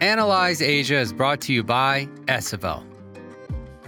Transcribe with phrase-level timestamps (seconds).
[0.00, 2.82] Analyze Asia is brought to you by Esevel.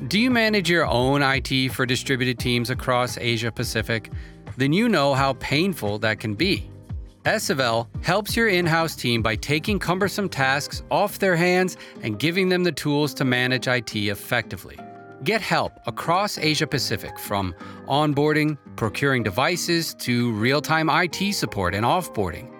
[0.08, 4.10] Do you manage your own IT for distributed teams across Asia Pacific?
[4.58, 6.70] Then you know how painful that can be.
[7.25, 12.51] Esevel helps your in house team by taking cumbersome tasks off their hands and giving
[12.51, 14.79] them the tools to manage IT effectively.
[15.25, 17.55] Get help across Asia Pacific from
[17.87, 22.52] onboarding, procuring devices, to real time IT support and offboarding.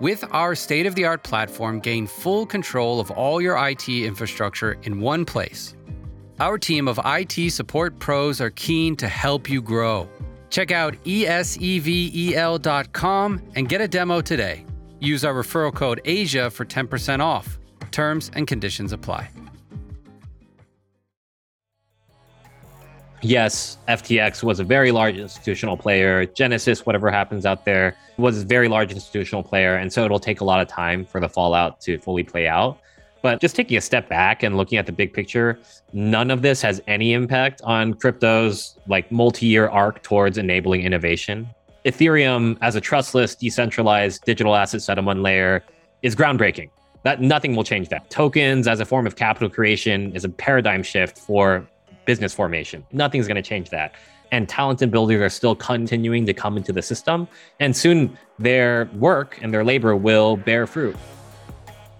[0.00, 4.78] With our state of the art platform, gain full control of all your IT infrastructure
[4.82, 5.74] in one place.
[6.38, 10.08] Our team of IT support pros are keen to help you grow.
[10.48, 11.42] Check out esevel.com
[13.54, 14.64] and get a demo today.
[15.00, 17.58] Use our referral code ASIA for 10% off.
[17.90, 19.28] Terms and conditions apply.
[23.22, 26.24] Yes, FTX was a very large institutional player.
[26.24, 29.76] Genesis, whatever happens out there, was a very large institutional player.
[29.76, 32.78] And so it'll take a lot of time for the fallout to fully play out.
[33.22, 35.58] But just taking a step back and looking at the big picture,
[35.92, 41.46] none of this has any impact on crypto's like multi-year arc towards enabling innovation.
[41.84, 45.62] Ethereum as a trustless, decentralized digital asset settlement layer
[46.00, 46.70] is groundbreaking.
[47.02, 48.08] That nothing will change that.
[48.08, 51.66] Tokens as a form of capital creation is a paradigm shift for
[52.10, 52.84] business formation.
[52.90, 53.94] Nothing's going to change that.
[54.32, 57.28] And talented builders are still continuing to come into the system.
[57.60, 60.96] And soon their work and their labor will bear fruit.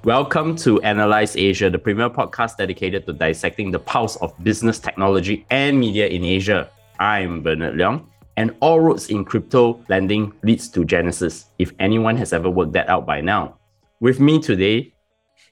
[0.02, 5.46] Welcome to Analyze Asia, the premier podcast dedicated to dissecting the pulse of business, technology,
[5.48, 6.68] and media in Asia.
[6.98, 8.04] I'm Bernard Leong,
[8.36, 12.88] and all roads in crypto lending leads to Genesis, if anyone has ever worked that
[12.88, 13.60] out by now.
[14.00, 14.92] With me today,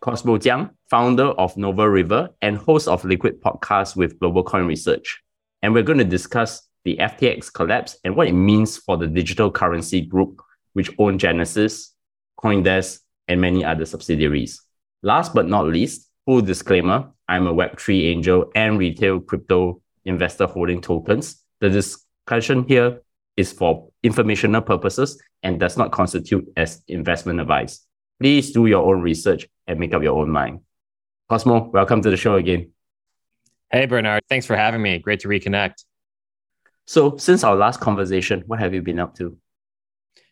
[0.00, 5.20] Cosmo Jiang, founder of Nova River and host of Liquid Podcast with Global Coin Research.
[5.62, 9.50] And we're going to discuss the FTX collapse and what it means for the digital
[9.50, 10.40] currency group,
[10.74, 11.94] which own Genesis,
[12.38, 14.62] Coindesk, and many other subsidiaries.
[15.02, 20.80] Last but not least, full disclaimer I'm a Web3 angel and retail crypto investor holding
[20.80, 21.42] tokens.
[21.60, 23.02] The discussion here
[23.36, 27.84] is for informational purposes and does not constitute as investment advice.
[28.20, 30.60] Please do your own research and make up your own mind.
[31.28, 32.72] Cosmo, welcome to the show again.
[33.70, 34.22] Hey, Bernard.
[34.28, 34.98] Thanks for having me.
[34.98, 35.84] Great to reconnect.
[36.86, 39.36] So, since our last conversation, what have you been up to?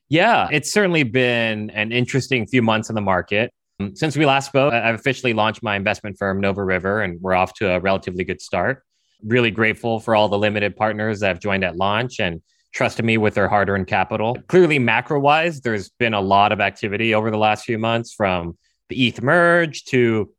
[0.08, 3.52] Yeah, it's certainly been an interesting few months in the market.
[3.94, 7.53] Since we last spoke, I've officially launched my investment firm, Nova River, and we're off
[7.54, 8.82] to a relatively good start.
[9.22, 12.41] Really grateful for all the limited partners that have joined at launch and
[12.76, 14.37] trusted me with their hard earned capital.
[14.48, 18.59] Clearly, macro wise, there's been a lot of activity over the last few months from
[18.91, 20.31] the ETH merge to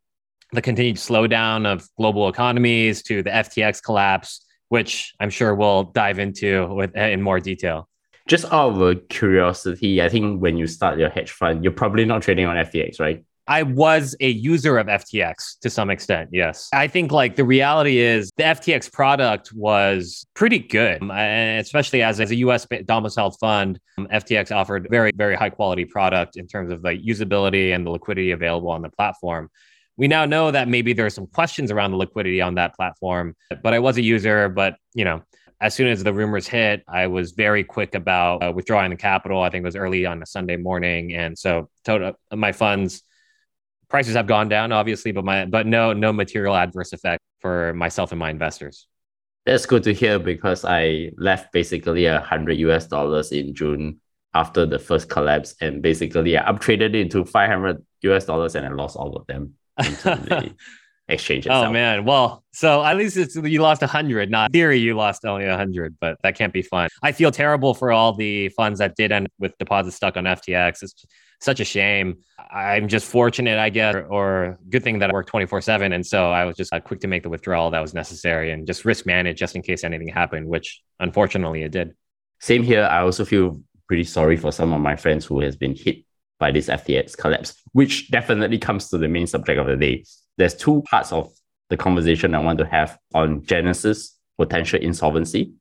[0.52, 6.20] the continued slowdown of global economies to the FTX collapse, which I'm sure we'll dive
[6.20, 7.88] into with, in more detail
[8.28, 12.20] just out of curiosity, I think when you start your hedge fund, you're probably not
[12.20, 13.24] trading on FTX, right?
[13.48, 16.28] I was a user of FTX to some extent.
[16.32, 16.68] Yes.
[16.74, 22.02] I think like the reality is the FTX product was pretty good, um, and especially
[22.02, 26.46] as, as a US domiciled fund, um, FTX offered very, very high quality product in
[26.46, 29.48] terms of like usability and the liquidity available on the platform.
[29.96, 33.34] We now know that maybe there are some questions around the liquidity on that platform,
[33.62, 35.22] but I was a user, but you know,
[35.60, 39.42] as soon as the rumors hit, I was very quick about uh, withdrawing the capital.
[39.42, 43.02] I think it was early on a Sunday morning, and so total my funds
[43.88, 48.12] prices have gone down, obviously, but my but no no material adverse effect for myself
[48.12, 48.86] and my investors.
[49.46, 54.00] That's good to hear because I left basically a hundred US dollars in June
[54.34, 58.66] after the first collapse, and basically I uptraded it into five hundred US dollars, and
[58.66, 59.54] I lost all of them.
[61.08, 61.66] exchange oh, itself.
[61.68, 64.30] Oh man, well, so at least it's you lost a hundred.
[64.30, 66.88] Not theory, you lost only a hundred, but that can't be fun.
[67.02, 70.82] I feel terrible for all the funds that did end with deposits stuck on FTX.
[70.82, 71.06] It's
[71.40, 72.18] such a shame.
[72.50, 76.06] I'm just fortunate, I guess, or, or good thing that I work 24 seven, and
[76.06, 78.84] so I was just uh, quick to make the withdrawal that was necessary and just
[78.84, 81.94] risk manage just in case anything happened, which unfortunately it did.
[82.40, 82.84] Same here.
[82.84, 86.04] I also feel pretty sorry for some of my friends who has been hit
[86.38, 90.04] by this FTX collapse, which definitely comes to the main subject of the day
[90.38, 91.30] there's two parts of
[91.68, 95.52] the conversation I want to have on Genesis potential insolvency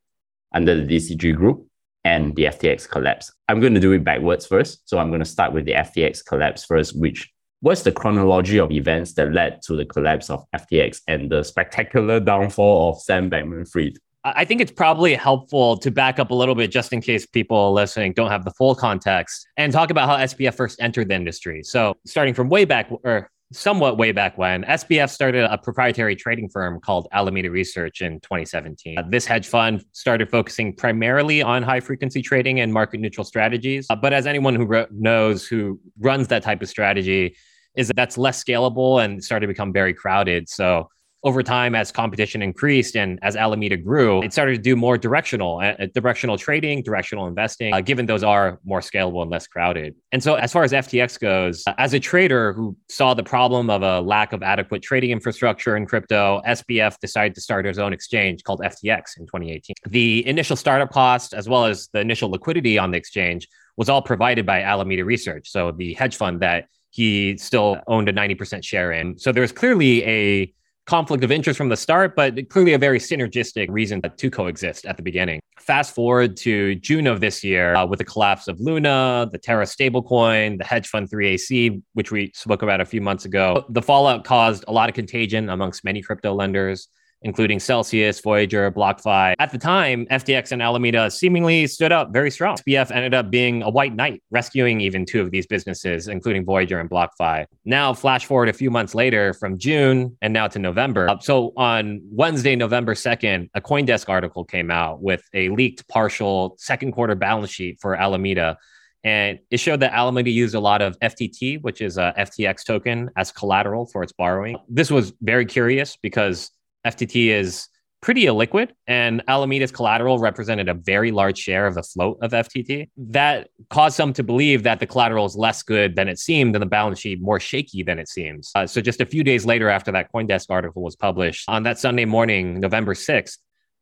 [0.54, 1.67] under the DCG group
[2.08, 3.34] and the FTX collapse.
[3.50, 4.88] I'm going to do it backwards first.
[4.90, 7.30] So I'm going to start with the FTX collapse first, which
[7.62, 12.22] was the chronology of events that led to the collapse of FTX and the spectacular
[12.22, 13.98] downfall of Sam Bankman Fried.
[14.24, 17.74] I think it's probably helpful to back up a little bit just in case people
[17.74, 21.64] listening don't have the full context and talk about how SBF first entered the industry.
[21.64, 26.50] So, starting from way back, or somewhat way back when, SBF started a proprietary trading
[26.50, 28.98] firm called Alameda Research in 2017.
[28.98, 33.88] Uh, this hedge fund started focusing primarily on high frequency trading and market neutral strategies.
[33.90, 37.36] Uh, but as anyone who knows who runs that type of strategy,
[37.76, 40.50] is that that's less scalable and started to become very crowded.
[40.50, 40.90] So
[41.24, 45.58] over time, as competition increased and as Alameda grew, it started to do more directional,
[45.58, 49.96] uh, uh directional trading, directional investing, uh, given those are more scalable and less crowded.
[50.12, 53.70] And so, as far as FTX goes, uh, as a trader who saw the problem
[53.70, 57.94] of a lack of adequate trading infrastructure in crypto, SBF decided to start his own
[57.94, 59.76] exchange called FTX in 2018.
[59.88, 64.02] The initial startup cost, as well as the initial liquidity on the exchange, was all
[64.02, 68.92] provided by Alameda Research, so the hedge fund that he still owned a 90% share
[68.92, 69.18] in.
[69.18, 70.54] So there was clearly a
[70.88, 74.86] conflict of interest from the start, but clearly a very synergistic reason that to coexist
[74.86, 75.40] at the beginning.
[75.60, 79.66] Fast forward to June of this year uh, with the collapse of Luna, the Terra
[79.66, 83.66] stablecoin, the hedge fund 3AC, which we spoke about a few months ago.
[83.70, 86.88] The fallout caused a lot of contagion amongst many crypto lenders
[87.28, 89.36] including Celsius, Voyager, BlockFi.
[89.38, 92.56] At the time, FTX and Alameda seemingly stood up very strong.
[92.56, 96.80] SBF ended up being a white knight, rescuing even two of these businesses, including Voyager
[96.80, 97.46] and BlockFi.
[97.66, 101.10] Now, flash forward a few months later from June and now to November.
[101.10, 106.56] Uh, so on Wednesday, November 2nd, a Coindesk article came out with a leaked partial
[106.58, 108.58] second quarter balance sheet for Alameda.
[109.04, 113.10] And it showed that Alameda used a lot of FTT, which is a FTX token,
[113.16, 114.58] as collateral for its borrowing.
[114.70, 116.52] This was very curious because
[116.86, 117.68] FTT is
[118.02, 122.90] pretty illiquid, and Alameda's collateral represented a very large share of the float of FTT.
[122.98, 126.62] That caused some to believe that the collateral is less good than it seemed and
[126.62, 128.52] the balance sheet more shaky than it seems.
[128.56, 131.80] Uh, so, just a few days later, after that Coindesk article was published, on that
[131.80, 133.38] Sunday morning, November 6th,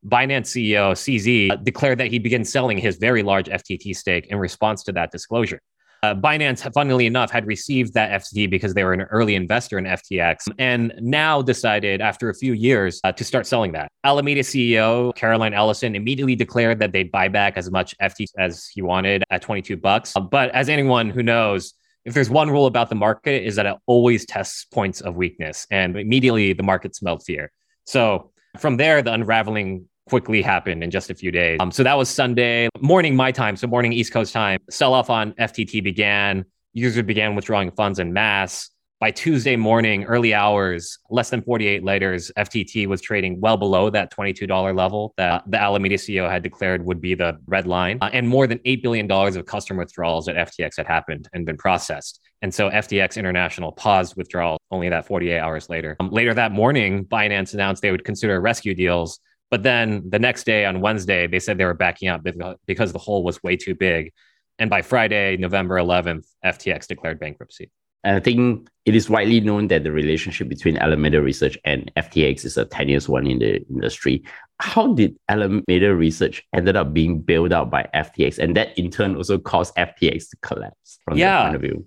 [0.08, 4.84] Binance CEO CZ declared that he began selling his very large FTT stake in response
[4.84, 5.62] to that disclosure.
[6.06, 9.86] Uh, Binance, funnily enough, had received that FTT because they were an early investor in
[9.86, 13.88] FTX and now decided after a few years uh, to start selling that.
[14.04, 18.84] Alameda CEO Caroline Ellison immediately declared that they'd buy back as much FTT as he
[18.84, 20.16] wanted at 22 bucks.
[20.16, 21.74] Uh, but as anyone who knows,
[22.04, 25.66] if there's one rule about the market is that it always tests points of weakness
[25.72, 27.52] and immediately the market smelled fear.
[27.86, 31.58] So from there, the unraveling quickly happened in just a few days.
[31.60, 33.56] Um, so that was Sunday morning, my time.
[33.56, 34.60] So morning East Coast time.
[34.70, 36.46] Sell off on FTT began.
[36.74, 38.70] Users began withdrawing funds in mass.
[39.02, 44.12] By Tuesday morning, early hours, less than 48 letters, FTT was trading well below that
[44.12, 47.98] $22 level that the Alameda CEO had declared would be the red line.
[48.02, 51.58] Uh, and more than $8 billion of customer withdrawals at FTX had happened and been
[51.58, 52.22] processed.
[52.42, 55.98] And so FTX International paused withdrawal only that 48 hours later.
[56.00, 59.20] Um, later that morning, Binance announced they would consider rescue deals
[59.50, 62.26] but then the next day on Wednesday, they said they were backing out
[62.66, 64.12] because the hole was way too big.
[64.58, 67.70] And by Friday, November 11th, FTX declared bankruptcy.
[68.06, 72.46] And I think it is widely known that the relationship between Alameda Research and FTX
[72.46, 74.24] is a tenuous one in the industry.
[74.60, 79.16] How did Alameda Research ended up being bailed out by FTX, and that in turn
[79.16, 81.32] also caused FTX to collapse from yeah.
[81.32, 81.86] that point of view?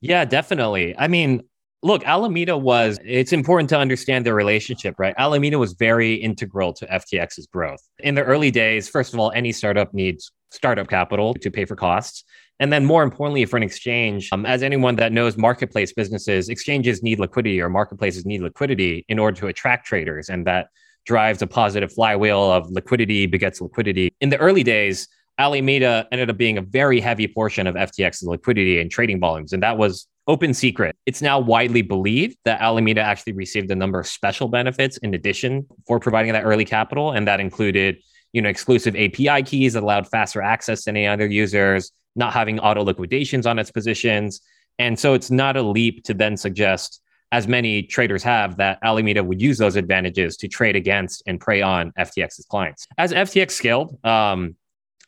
[0.00, 0.96] Yeah, definitely.
[0.98, 1.42] I mean,
[1.86, 5.14] look, Alameda was, it's important to understand their relationship, right?
[5.16, 7.80] Alameda was very integral to FTX's growth.
[8.00, 11.76] In the early days, first of all, any startup needs startup capital to pay for
[11.76, 12.24] costs.
[12.58, 17.02] And then, more importantly, for an exchange, um, as anyone that knows marketplace businesses, exchanges
[17.02, 20.28] need liquidity or marketplaces need liquidity in order to attract traders.
[20.28, 20.68] And that
[21.04, 24.12] drives a positive flywheel of liquidity begets liquidity.
[24.20, 25.06] In the early days,
[25.38, 29.52] Alameda ended up being a very heavy portion of FTX's liquidity and trading volumes.
[29.52, 30.96] And that was open secret.
[31.06, 35.66] It's now widely believed that Alameda actually received a number of special benefits in addition
[35.86, 37.12] for providing that early capital.
[37.12, 37.98] And that included,
[38.32, 42.58] you know, exclusive API keys that allowed faster access than any other users, not having
[42.58, 44.40] auto liquidations on its positions.
[44.78, 47.00] And so it's not a leap to then suggest,
[47.32, 51.62] as many traders have, that Alameda would use those advantages to trade against and prey
[51.62, 52.86] on FTX's clients.
[52.98, 54.56] As FTX scaled, um,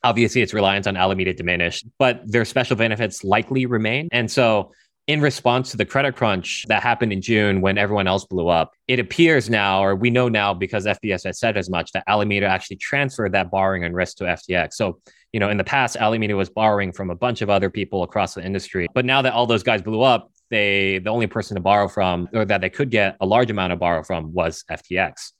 [0.02, 4.08] obviously its reliance on Alameda diminished, but their special benefits likely remain.
[4.12, 4.72] And so
[5.08, 8.74] in response to the credit crunch that happened in June when everyone else blew up,
[8.88, 12.46] it appears now, or we know now because FBS has said as much, that Alameda
[12.46, 14.74] actually transferred that borrowing and risk to FTX.
[14.74, 15.00] So,
[15.32, 18.34] you know, in the past, Alameda was borrowing from a bunch of other people across
[18.34, 18.86] the industry.
[18.92, 22.28] But now that all those guys blew up, they the only person to borrow from,
[22.34, 25.32] or that they could get a large amount of borrow from, was FTX.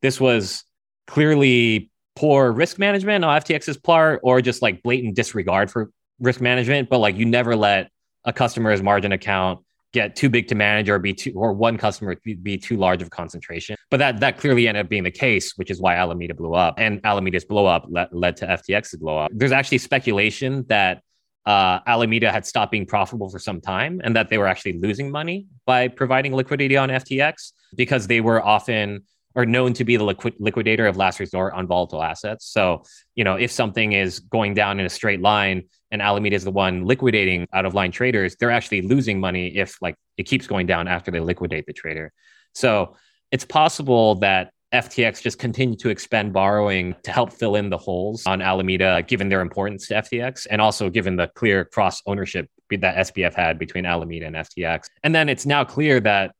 [0.00, 0.64] This was
[1.06, 6.88] clearly poor risk management on FTX's part, or just like blatant disregard for risk management.
[6.88, 7.90] But like, you never let
[8.24, 9.60] a customer's margin account
[9.92, 13.10] get too big to manage or be too or one customer be too large of
[13.10, 13.76] concentration.
[13.90, 16.74] But that that clearly ended up being the case which is why alameda blew up.
[16.78, 19.30] And alameda's blow up led, led to ftx's blow up.
[19.34, 21.02] There's actually speculation that
[21.46, 25.10] uh, alameda had stopped being profitable for some time and that they were actually losing
[25.10, 29.02] money by providing liquidity on ftx because they were often
[29.36, 32.46] or known to be the liquid, liquidator of last resort on volatile assets.
[32.46, 32.84] So
[33.16, 36.50] you know if something is going down in a straight line and Alameda is the
[36.50, 40.66] one liquidating out of line traders, they're actually losing money if like it keeps going
[40.66, 42.12] down after they liquidate the trader.
[42.54, 42.96] So
[43.30, 48.24] it's possible that FTX just continue to expend borrowing to help fill in the holes
[48.26, 52.96] on Alameda, given their importance to FTX, and also given the clear cross ownership that
[53.12, 54.86] SBF had between Alameda and FTX.
[55.02, 56.36] And then it's now clear that,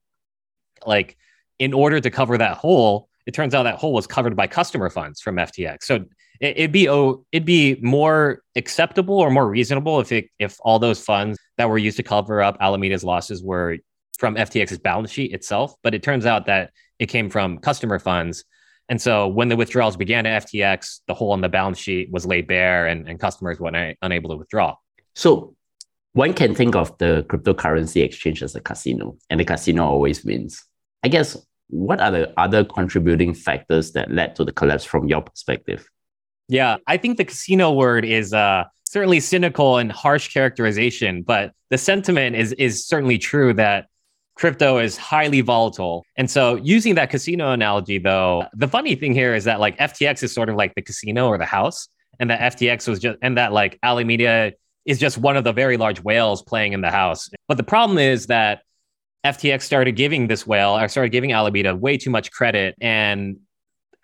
[0.86, 1.16] like,
[1.58, 4.90] in order to cover that hole, it turns out that hole was covered by customer
[4.90, 5.82] funds from FTX.
[5.82, 6.04] So
[6.40, 10.78] it, would be oh, it'd be more acceptable or more reasonable if it, if all
[10.78, 13.76] those funds that were used to cover up Alameda's losses were
[14.18, 15.74] from FTX's balance sheet itself.
[15.82, 18.44] But it turns out that it came from customer funds.
[18.88, 22.26] And so when the withdrawals began at FTX, the hole in the balance sheet was
[22.26, 24.74] laid bare and, and customers were una- unable to withdraw.
[25.14, 25.54] So
[26.12, 30.64] one can think of the cryptocurrency exchange as a casino, and the casino always wins.
[31.04, 31.36] I guess
[31.68, 35.88] what are the other contributing factors that led to the collapse from your perspective?
[36.50, 41.78] Yeah, I think the casino word is uh, certainly cynical and harsh characterization, but the
[41.78, 43.86] sentiment is is certainly true that
[44.34, 46.04] crypto is highly volatile.
[46.16, 50.24] And so using that casino analogy though, the funny thing here is that like FTX
[50.24, 51.88] is sort of like the casino or the house
[52.18, 54.52] and that FTX was just and that like Alameda
[54.86, 57.30] is just one of the very large whales playing in the house.
[57.46, 58.62] But the problem is that
[59.24, 63.36] FTX started giving this whale or started giving Alameda way too much credit and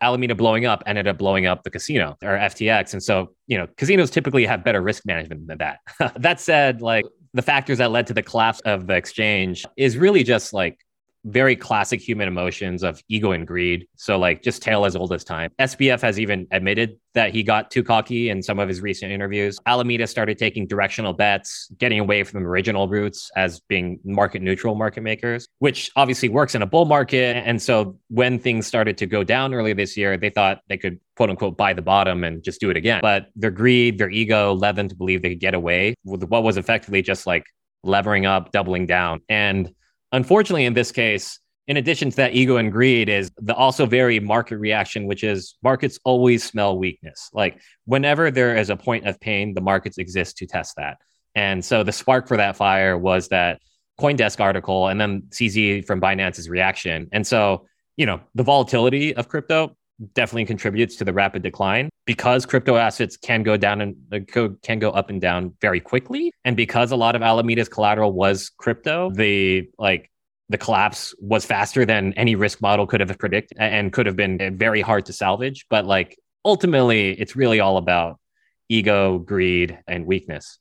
[0.01, 2.93] Alameda blowing up ended up blowing up the casino or FTX.
[2.93, 5.79] And so, you know, casinos typically have better risk management than that.
[6.17, 10.23] that said, like the factors that led to the collapse of the exchange is really
[10.23, 10.86] just like
[11.27, 13.89] very classic human emotions of ego and greed.
[13.97, 15.51] So, like, just tale as old as time.
[15.59, 19.59] SBF has even admitted that he got too cocky in some of his recent interviews.
[19.67, 25.03] Alameda started taking directional bets, getting away from original routes as being market neutral market
[25.03, 27.37] makers, which obviously works in a bull market.
[27.37, 31.01] And so, when things started to go down earlier this year, they thought they could
[31.17, 33.01] quote unquote buy the bottom and just do it again.
[33.03, 36.45] But their greed, their ego led them to believe they could get away with what
[36.45, 37.45] was effectively just like
[37.83, 39.21] levering up, doubling down.
[39.29, 39.73] And
[40.13, 44.21] Unfortunately, in this case, in addition to that ego and greed is the also very
[44.21, 47.29] market reaction which is markets always smell weakness.
[47.33, 50.99] Like whenever there is a point of pain the markets exist to test that.
[51.35, 53.61] And so the spark for that fire was that
[54.01, 57.09] coindesk article and then cz from binance's reaction.
[57.13, 59.77] And so you know the volatility of crypto
[60.15, 61.89] definitely contributes to the rapid decline.
[62.05, 64.21] Because crypto assets can go down and uh,
[64.63, 68.49] can go up and down very quickly and because a lot of alameda's collateral was
[68.49, 70.11] crypto the like
[70.49, 74.57] the collapse was faster than any risk model could have predicted and could have been
[74.57, 75.67] very hard to salvage.
[75.69, 78.21] But like ultimately it's really all about
[78.69, 80.59] ego greed and weakness.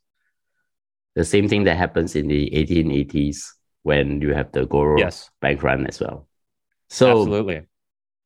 [1.14, 3.52] The same thing that happens in the 1880s
[3.84, 5.30] when you have the Goro yes.
[5.40, 6.28] bank run as well.
[6.90, 7.62] So absolutely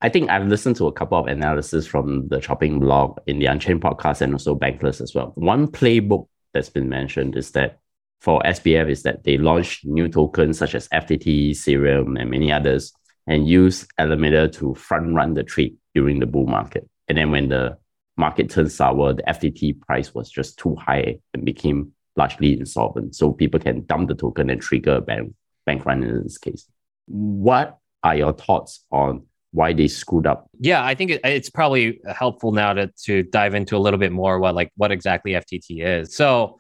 [0.02, 3.48] I think I've listened to a couple of analysis from the Chopping Block in the
[3.48, 5.34] Unchained podcast and also Bankless as well.
[5.36, 7.80] One playbook that's been mentioned is that
[8.22, 12.94] for SBF is that they launched new tokens such as FTT, Serum, and many others,
[13.28, 16.90] and use Alameda to front run the trade during the bull market.
[17.10, 17.78] And then when the
[18.16, 23.16] market turned sour, the FTT price was just too high and became largely insolvent.
[23.16, 25.34] So people can dump the token and trigger a bank,
[25.66, 26.68] bank run in this case.
[27.08, 30.50] What are your thoughts on why they screwed up.
[30.60, 34.12] Yeah, I think it, it's probably helpful now to to dive into a little bit
[34.12, 36.16] more what like what exactly FTT is.
[36.16, 36.60] So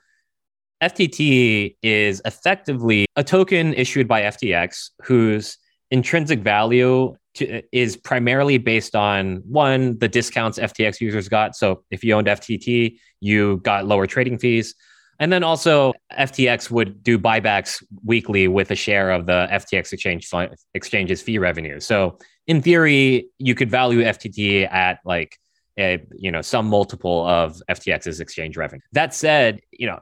[0.81, 5.57] FTT is effectively a token issued by FTX whose
[5.91, 11.55] intrinsic value to, is primarily based on one the discounts FTX users got.
[11.55, 14.75] So if you owned FTT, you got lower trading fees.
[15.19, 20.31] And then also FTX would do buybacks weekly with a share of the FTX exchange
[20.73, 21.79] exchange's fee revenue.
[21.79, 25.37] So in theory, you could value FTT at like
[25.77, 28.81] a, you know some multiple of FTX's exchange revenue.
[28.93, 29.99] That said, you know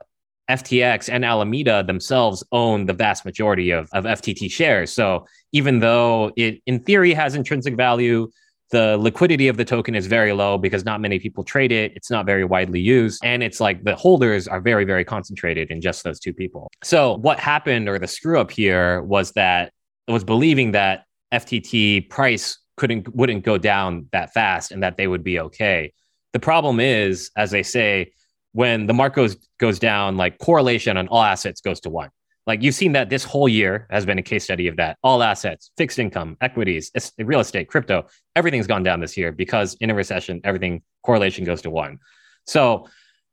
[0.49, 4.93] FTX and Alameda themselves own the vast majority of, of FTT shares.
[4.93, 8.29] So even though it in theory has intrinsic value,
[8.71, 11.93] the liquidity of the token is very low because not many people trade it.
[11.95, 13.23] It's not very widely used.
[13.23, 16.69] And it's like the holders are very, very concentrated in just those two people.
[16.83, 19.71] So what happened or the screw up here was that
[20.07, 25.07] it was believing that FTT price couldn't wouldn't go down that fast and that they
[25.07, 25.93] would be okay.
[26.33, 28.11] The problem is, as they say,
[28.51, 32.09] when the market goes, goes down, like correlation on all assets goes to one.
[32.47, 34.97] Like you've seen that this whole year has been a case study of that.
[35.03, 39.89] All assets, fixed income, equities, real estate, crypto, everything's gone down this year because in
[39.89, 41.99] a recession, everything correlation goes to one.
[42.45, 42.87] So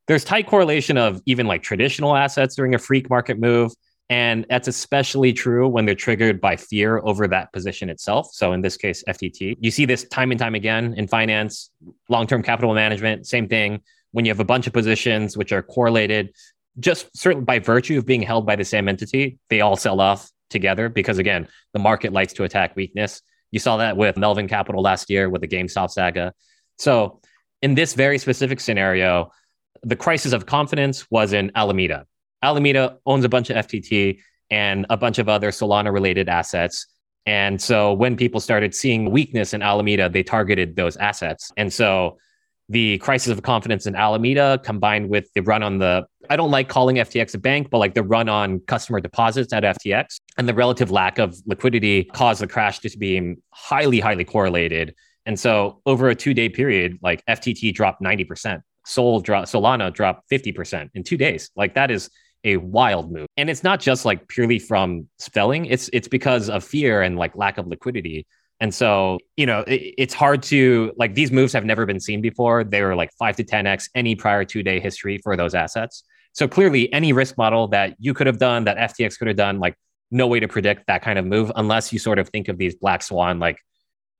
[0.08, 3.72] there's tight correlation of even like traditional assets during a freak market move.
[4.10, 8.28] And that's especially true when they're triggered by fear over that position itself.
[8.32, 9.56] So in this case, FTT.
[9.60, 11.70] You see this time and time again in finance,
[12.10, 13.80] long term capital management, same thing
[14.14, 16.32] when you have a bunch of positions which are correlated
[16.78, 20.30] just certainly by virtue of being held by the same entity, they all sell off
[20.50, 23.22] together because again, the market likes to attack weakness.
[23.50, 26.32] You saw that with Melvin Capital last year with the GameStop saga.
[26.78, 27.20] So
[27.62, 29.30] in this very specific scenario,
[29.82, 32.06] the crisis of confidence was in Alameda.
[32.42, 34.18] Alameda owns a bunch of FTT
[34.50, 36.86] and a bunch of other Solana related assets.
[37.26, 41.50] And so when people started seeing weakness in Alameda, they targeted those assets.
[41.56, 42.18] And so
[42.68, 46.68] the crisis of confidence in Alameda combined with the run on the, I don't like
[46.68, 50.54] calling FTX a bank, but like the run on customer deposits at FTX and the
[50.54, 54.94] relative lack of liquidity caused the crash to be highly, highly correlated.
[55.26, 60.30] And so over a two day period, like FTT dropped 90%, Sol dropped, Solana dropped
[60.30, 61.50] 50% in two days.
[61.56, 62.10] Like that is
[62.44, 63.26] a wild move.
[63.36, 67.34] And it's not just like purely from spelling, it's it's because of fear and like
[67.36, 68.26] lack of liquidity.
[68.60, 72.20] And so, you know, it, it's hard to like these moves have never been seen
[72.20, 72.64] before.
[72.64, 76.04] They were like five to 10x any prior two day history for those assets.
[76.32, 79.60] So clearly, any risk model that you could have done, that FTX could have done,
[79.60, 79.76] like
[80.10, 82.74] no way to predict that kind of move unless you sort of think of these
[82.74, 83.58] black swan like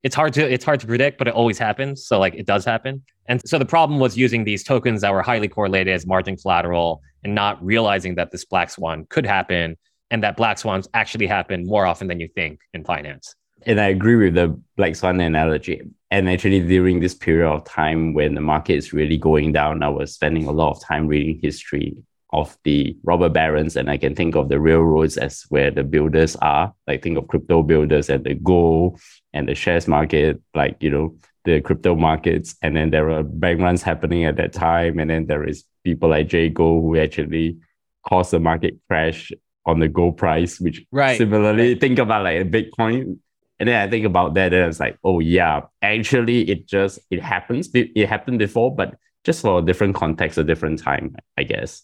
[0.03, 2.07] it's hard to it's hard to predict, but it always happens.
[2.07, 3.03] So like it does happen.
[3.27, 7.01] And so the problem was using these tokens that were highly correlated as margin collateral
[7.23, 9.77] and not realizing that this black swan could happen
[10.11, 13.35] and that black swans actually happen more often than you think in finance.
[13.67, 15.83] And I agree with the black swan analogy.
[16.11, 19.89] And actually, during this period of time when the market is really going down, I
[19.89, 21.97] was spending a lot of time reading history
[22.31, 23.77] of the robber barons.
[23.77, 26.75] And I can think of the railroads as where the builders are.
[26.87, 29.01] Like think of crypto builders and the gold
[29.33, 32.57] and the shares market, like, you know, the crypto markets.
[32.63, 34.99] And then there are bank runs happening at that time.
[34.99, 37.59] And then there is people like Jay Gould who actually
[38.07, 39.31] caused the market crash
[39.67, 41.17] on the gold price, which right.
[41.17, 43.19] similarly think about like a Bitcoin.
[43.59, 47.23] And then I think about that, and it's like, oh yeah, actually it just it
[47.23, 47.71] happens.
[47.73, 51.83] It happened before, but just for a different context, a different time, I guess.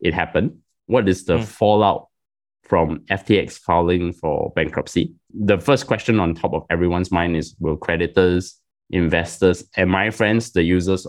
[0.00, 0.58] It happened.
[0.86, 1.44] What is the mm.
[1.44, 2.08] fallout
[2.64, 5.14] from FTX filing for bankruptcy?
[5.34, 10.52] The first question on top of everyone's mind is will creditors, investors, and my friends,
[10.52, 11.06] the users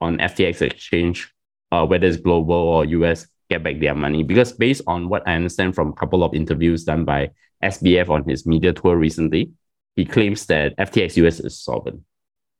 [0.00, 1.32] on FTX exchange,
[1.72, 4.22] uh, whether it's global or US, get back their money?
[4.22, 7.30] Because based on what I understand from a couple of interviews done by
[7.62, 9.50] SBF on his media tour recently,
[9.96, 12.02] he claims that FTX US is solvent.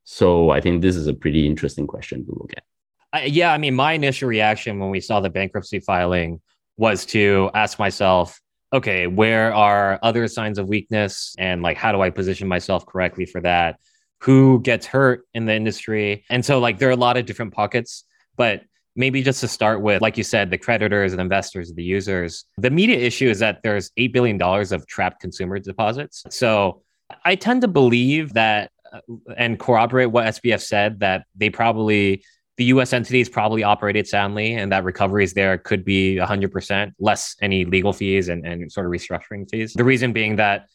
[0.05, 3.31] So I think this is a pretty interesting question to look at.
[3.31, 6.41] Yeah, I mean, my initial reaction when we saw the bankruptcy filing
[6.77, 8.41] was to ask myself,
[8.73, 11.35] okay, where are other signs of weakness?
[11.39, 13.81] And like, how do I position myself correctly for that?
[14.21, 16.25] Who gets hurt in the industry?
[16.31, 18.05] And so, like, there are a lot of different pockets,
[18.37, 18.63] but
[18.97, 22.45] maybe just to start with, like you said, the creditors and investors, the users.
[22.59, 26.25] The media issue is that there's $8 billion of trapped consumer deposits.
[26.31, 26.83] So
[27.25, 29.01] I tend to believe that uh,
[29.37, 32.25] and corroborate what SBF said that they probably
[32.57, 37.65] the US entities probably operated soundly and that recoveries there could be 100% less any
[37.65, 39.73] legal fees and, and sort of restructuring fees.
[39.73, 40.67] The reason being that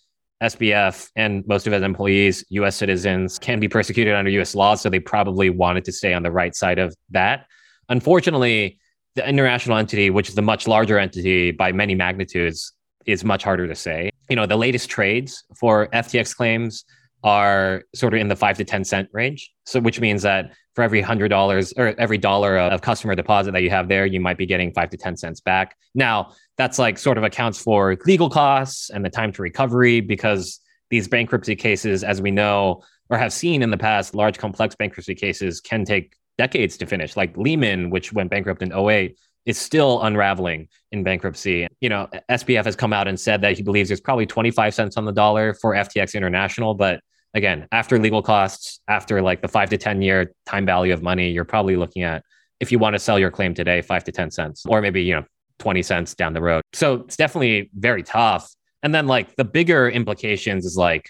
[0.41, 4.81] SBF and most of his employees, US citizens, can be persecuted under US laws.
[4.81, 7.45] So they probably wanted to stay on the right side of that.
[7.89, 8.79] Unfortunately,
[9.15, 12.73] the international entity, which is a much larger entity by many magnitudes,
[13.05, 14.09] is much harder to say.
[14.29, 16.85] You know, the latest trades for FTX claims
[17.23, 19.51] are sort of in the five to 10 cent range.
[19.65, 23.63] So, which means that for every hundred dollars or every dollar of customer deposit that
[23.63, 25.75] you have there, you might be getting five to 10 cents back.
[25.95, 30.59] Now, that's like sort of accounts for legal costs and the time to recovery because
[30.89, 35.15] these bankruptcy cases, as we know or have seen in the past, large complex bankruptcy
[35.15, 37.15] cases can take decades to finish.
[37.15, 41.67] Like Lehman, which went bankrupt in 08, is still unraveling in bankruptcy.
[41.79, 44.97] You know, SBF has come out and said that he believes there's probably 25 cents
[44.97, 46.73] on the dollar for FTX International.
[46.73, 47.01] But
[47.33, 51.29] again, after legal costs, after like the five to 10 year time value of money,
[51.29, 52.23] you're probably looking at,
[52.59, 55.13] if you want to sell your claim today, five to 10 cents, or maybe, you
[55.13, 55.25] know,
[55.59, 56.63] 20 cents down the road.
[56.73, 58.49] So it's definitely very tough.
[58.81, 61.09] And then like the bigger implications is like,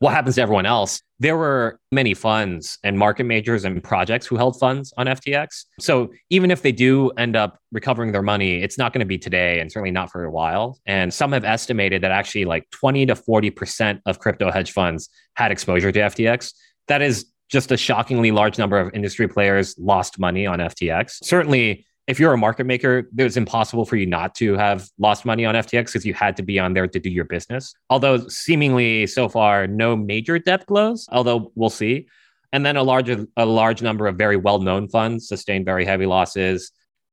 [0.00, 1.02] what happens to everyone else?
[1.18, 5.66] There were many funds and market makers and projects who held funds on FTX.
[5.78, 9.18] So even if they do end up recovering their money, it's not going to be
[9.18, 10.78] today and certainly not for a while.
[10.86, 15.52] And some have estimated that actually like 20 to 40% of crypto hedge funds had
[15.52, 16.54] exposure to FTX.
[16.88, 21.18] That is just a shockingly large number of industry players lost money on FTX.
[21.22, 25.24] Certainly, if you're a market maker, it was impossible for you not to have lost
[25.24, 27.74] money on FTX because you had to be on there to do your business.
[27.88, 32.08] Although seemingly so far no major debt blows, although we'll see.
[32.52, 36.72] And then a large a large number of very well-known funds sustained very heavy losses.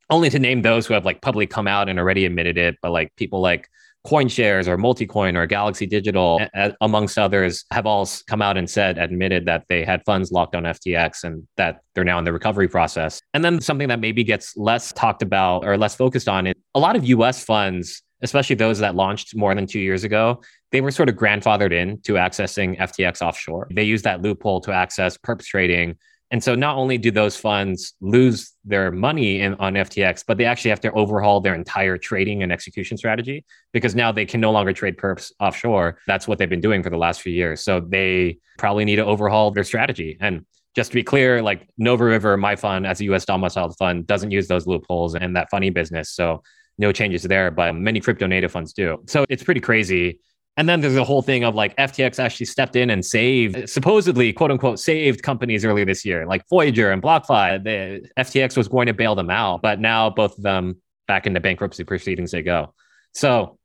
[0.09, 2.91] Only to name those who have like publicly come out and already admitted it, but
[2.91, 3.69] like people like
[4.07, 6.39] CoinShares or Multicoin or Galaxy Digital,
[6.79, 10.63] amongst others, have all come out and said, admitted that they had funds locked on
[10.63, 13.21] FTX and that they're now in the recovery process.
[13.33, 16.79] And then something that maybe gets less talked about or less focused on is a
[16.79, 20.41] lot of US funds, especially those that launched more than two years ago,
[20.71, 23.67] they were sort of grandfathered in to accessing FTX offshore.
[23.73, 25.97] They used that loophole to access perps trading
[26.31, 30.45] and so not only do those funds lose their money in, on FTX, but they
[30.45, 34.51] actually have to overhaul their entire trading and execution strategy because now they can no
[34.51, 35.99] longer trade perps offshore.
[36.05, 37.61] That's what they've been doing for the last few years.
[37.61, 40.17] So they probably need to overhaul their strategy.
[40.19, 44.05] And just to be clear, like Nova River, my fund as a US domiciled fund
[44.05, 46.11] doesn't use those loopholes and that funny business.
[46.11, 46.43] So
[46.77, 49.01] no changes there, but many crypto native funds do.
[49.07, 50.19] So it's pretty crazy.
[50.57, 54.33] And then there's a whole thing of like FTX actually stepped in and saved, supposedly,
[54.33, 57.63] quote unquote, saved companies earlier this year, like Voyager and BlockFi.
[57.63, 61.39] The FTX was going to bail them out, but now both of them back into
[61.39, 62.73] bankruptcy proceedings they go.
[63.13, 63.59] So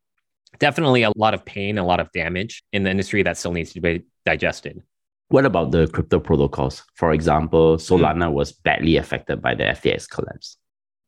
[0.58, 3.72] definitely a lot of pain, a lot of damage in the industry that still needs
[3.72, 4.82] to be digested.
[5.28, 6.84] What about the crypto protocols?
[6.94, 8.32] For example, Solana mm.
[8.32, 10.58] was badly affected by the FTX collapse.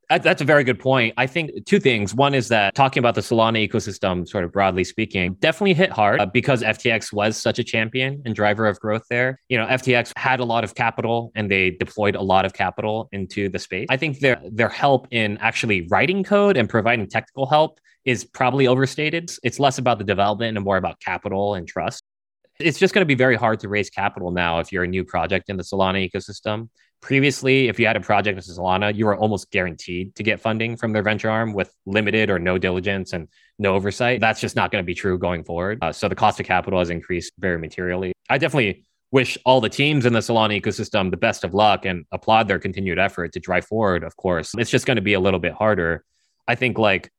[0.08, 1.14] That's a very good point.
[1.16, 2.14] I think two things.
[2.14, 6.20] One is that talking about the Solana ecosystem, sort of broadly speaking, definitely hit hard
[6.20, 9.40] uh, because FTX was such a champion and driver of growth there.
[9.48, 13.08] You know, FTX had a lot of capital and they deployed a lot of capital
[13.12, 13.86] into the space.
[13.90, 18.66] I think their their help in actually writing code and providing technical help is probably
[18.66, 19.30] overstated.
[19.42, 22.02] It's less about the development and more about capital and trust.
[22.60, 25.04] It's just going to be very hard to raise capital now if you're a new
[25.04, 26.68] project in the Solana ecosystem.
[27.00, 30.76] Previously, if you had a project with Solana, you were almost guaranteed to get funding
[30.76, 33.28] from their venture arm with limited or no diligence and
[33.58, 34.20] no oversight.
[34.20, 35.78] That's just not going to be true going forward.
[35.82, 38.14] Uh, so the cost of capital has increased very materially.
[38.30, 42.04] I definitely wish all the teams in the Solana ecosystem the best of luck and
[42.10, 44.52] applaud their continued effort to drive forward, of course.
[44.56, 46.04] It's just going to be a little bit harder.
[46.48, 47.12] I think like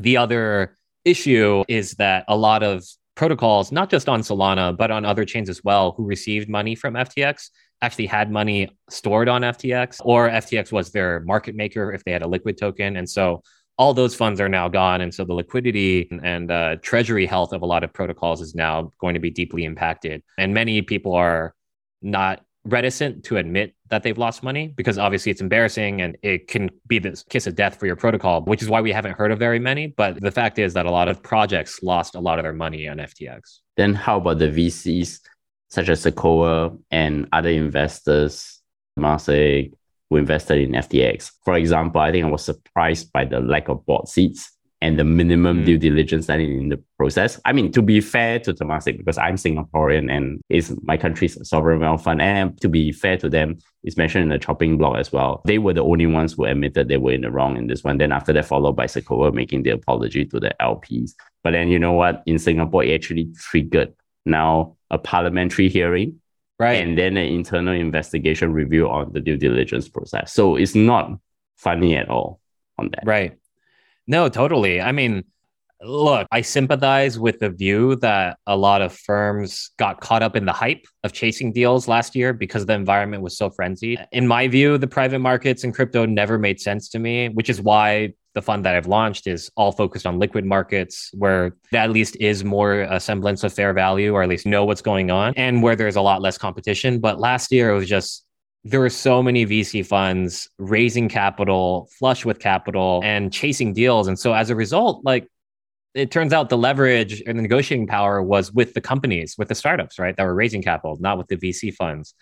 [0.00, 2.84] the other issue is that a lot of
[3.16, 6.94] protocols, not just on Solana, but on other chains as well, who received money from
[6.94, 7.50] FTX
[7.82, 12.22] actually had money stored on FTX, or FTX was their market maker if they had
[12.22, 12.96] a liquid token.
[12.96, 13.42] And so
[13.78, 15.00] all those funds are now gone.
[15.00, 18.90] And so the liquidity and uh, treasury health of a lot of protocols is now
[19.00, 20.22] going to be deeply impacted.
[20.36, 21.54] And many people are
[22.02, 26.68] not reticent to admit that they've lost money because obviously it's embarrassing and it can
[26.86, 29.38] be the kiss of death for your protocol, which is why we haven't heard of
[29.38, 29.86] very many.
[29.86, 32.86] But the fact is that a lot of projects lost a lot of their money
[32.86, 33.60] on FTX.
[33.78, 35.20] Then how about the VCs?
[35.70, 38.60] Such as Sequoia and other investors,
[38.96, 39.68] Marseille,
[40.08, 41.30] who invested in FTX.
[41.44, 44.50] For example, I think I was surprised by the lack of board seats
[44.82, 45.64] and the minimum mm.
[45.66, 47.38] due diligence done in the process.
[47.44, 51.80] I mean, to be fair to Temasek, because I'm Singaporean and it's my country's sovereign
[51.80, 55.12] wealth fund, and to be fair to them, it's mentioned in the chopping block as
[55.12, 55.42] well.
[55.44, 57.98] They were the only ones who admitted they were in the wrong in this one.
[57.98, 61.12] Then after that, followed by Sequoia making the apology to the LPs.
[61.44, 62.22] But then you know what?
[62.26, 63.92] In Singapore, it actually triggered
[64.24, 66.20] now a parliamentary hearing,
[66.58, 70.32] right, and then an internal investigation review on the due diligence process.
[70.32, 71.18] So it's not
[71.56, 72.40] funny at all
[72.78, 73.02] on that.
[73.04, 73.38] Right.
[74.06, 74.80] No, totally.
[74.80, 75.24] I mean,
[75.82, 80.44] look, I sympathize with the view that a lot of firms got caught up in
[80.44, 84.04] the hype of chasing deals last year because the environment was so frenzied.
[84.12, 87.60] In my view, the private markets and crypto never made sense to me, which is
[87.62, 91.90] why the fund that I've launched is all focused on liquid markets, where that at
[91.90, 95.34] least is more a semblance of fair value, or at least know what's going on,
[95.36, 97.00] and where there's a lot less competition.
[97.00, 98.24] But last year, it was just
[98.64, 104.06] there were so many VC funds raising capital, flush with capital, and chasing deals.
[104.06, 105.26] And so as a result, like
[105.94, 109.54] it turns out the leverage and the negotiating power was with the companies, with the
[109.54, 112.14] startups, right, that were raising capital, not with the VC funds.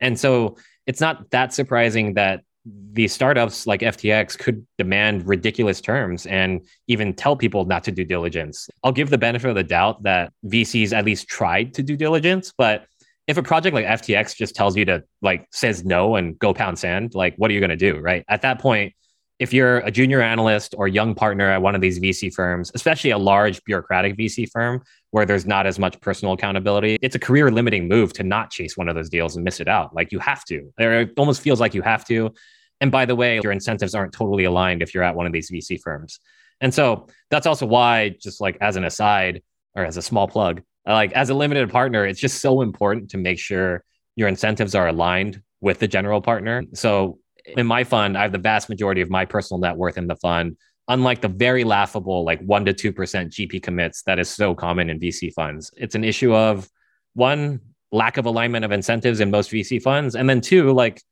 [0.00, 6.26] And so it's not that surprising that these startups like FTX could demand ridiculous terms
[6.26, 8.68] and even tell people not to do diligence.
[8.84, 12.52] I'll give the benefit of the doubt that VCs at least tried to do diligence,
[12.56, 12.86] but
[13.26, 16.78] if a project like FTX just tells you to like says no and go pound
[16.78, 18.24] sand, like what are you going to do, right?
[18.28, 18.94] At that point,
[19.38, 23.10] if you're a junior analyst or young partner at one of these VC firms, especially
[23.10, 27.50] a large bureaucratic VC firm where there's not as much personal accountability, it's a career
[27.50, 29.94] limiting move to not chase one of those deals and miss it out.
[29.94, 30.72] Like you have to.
[30.78, 32.32] It almost feels like you have to.
[32.80, 35.50] And by the way, your incentives aren't totally aligned if you're at one of these
[35.50, 36.18] VC firms.
[36.62, 39.42] And so that's also why, just like as an aside
[39.74, 43.18] or as a small plug, like as a limited partner, it's just so important to
[43.18, 43.84] make sure
[44.16, 46.62] your incentives are aligned with the general partner.
[46.72, 50.06] So in my fund, I have the vast majority of my personal net worth in
[50.06, 50.56] the fund,
[50.88, 54.98] unlike the very laughable like 1% to 2% GP commits that is so common in
[54.98, 55.70] VC funds.
[55.76, 56.68] It's an issue of
[57.14, 57.60] one,
[57.92, 60.14] lack of alignment of incentives in most VC funds.
[60.16, 61.02] And then two, like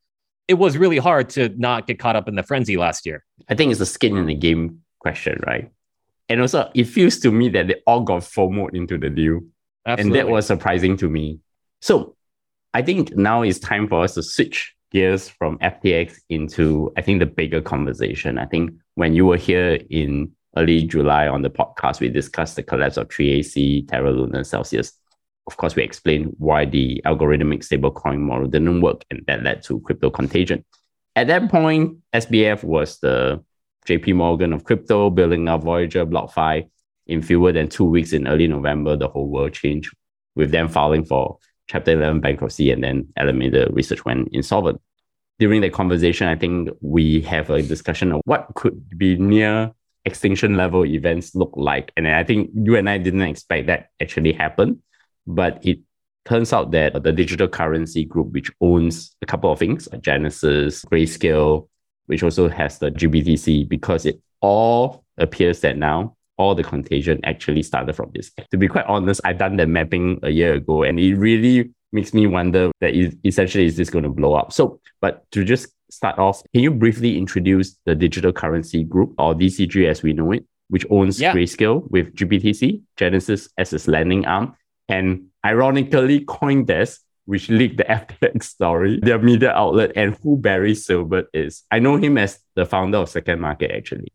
[0.49, 3.25] it was really hard to not get caught up in the frenzy last year.
[3.49, 5.71] I think it's a skin in the game question, right?
[6.29, 9.41] And also, it feels to me that they all got FOMO into the deal.
[9.87, 10.19] Absolutely.
[10.19, 11.41] And that was surprising to me.
[11.81, 12.17] So
[12.73, 17.21] I think now it's time for us to switch gears from FTX into, I think,
[17.21, 18.39] the bigger conversation.
[18.39, 22.63] I think when you were here in early July on the podcast, we discussed the
[22.63, 24.93] collapse of 3AC, Terra Luna, Celsius.
[25.47, 29.81] Of course, we explained why the algorithmic stablecoin model didn't work, and that led to
[29.81, 30.65] crypto contagion.
[31.17, 33.43] At that point, SBF was the
[33.87, 36.69] JP Morgan of crypto, building up Voyager, BlockFi.
[37.07, 39.93] In fewer than two weeks in early November, the whole world changed,
[40.37, 41.39] with them filing for
[41.71, 44.81] Chapter 11 bankruptcy, and then Alameda Research went insolvent.
[45.39, 49.71] During that conversation, I think we have a discussion of what could be near
[50.05, 51.93] extinction level events look like.
[51.97, 54.83] And I think you and I didn't expect that actually happen,
[55.29, 55.79] but it
[56.25, 61.69] turns out that the digital currency group, which owns a couple of things, Genesis, Grayscale,
[62.07, 67.63] which also has the GBTC, because it all appears that now all the contagion actually
[67.63, 68.33] started from this.
[68.51, 72.15] To be quite honest, I've done the mapping a year ago, and it really makes
[72.15, 74.51] me wonder that essentially is this going to blow up?
[74.51, 79.35] So, but to just start off, can you briefly introduce the digital currency group or
[79.35, 81.35] DCG as we know it, which owns yeah.
[81.35, 84.57] Grayscale with GBTC, Genesis as its lending arm,
[84.89, 91.27] and ironically, Coindesk, which leaked the FTX story, their media outlet, and who Barry Silbert
[91.35, 91.65] is.
[91.71, 94.13] I know him as the founder of Second Market, actually.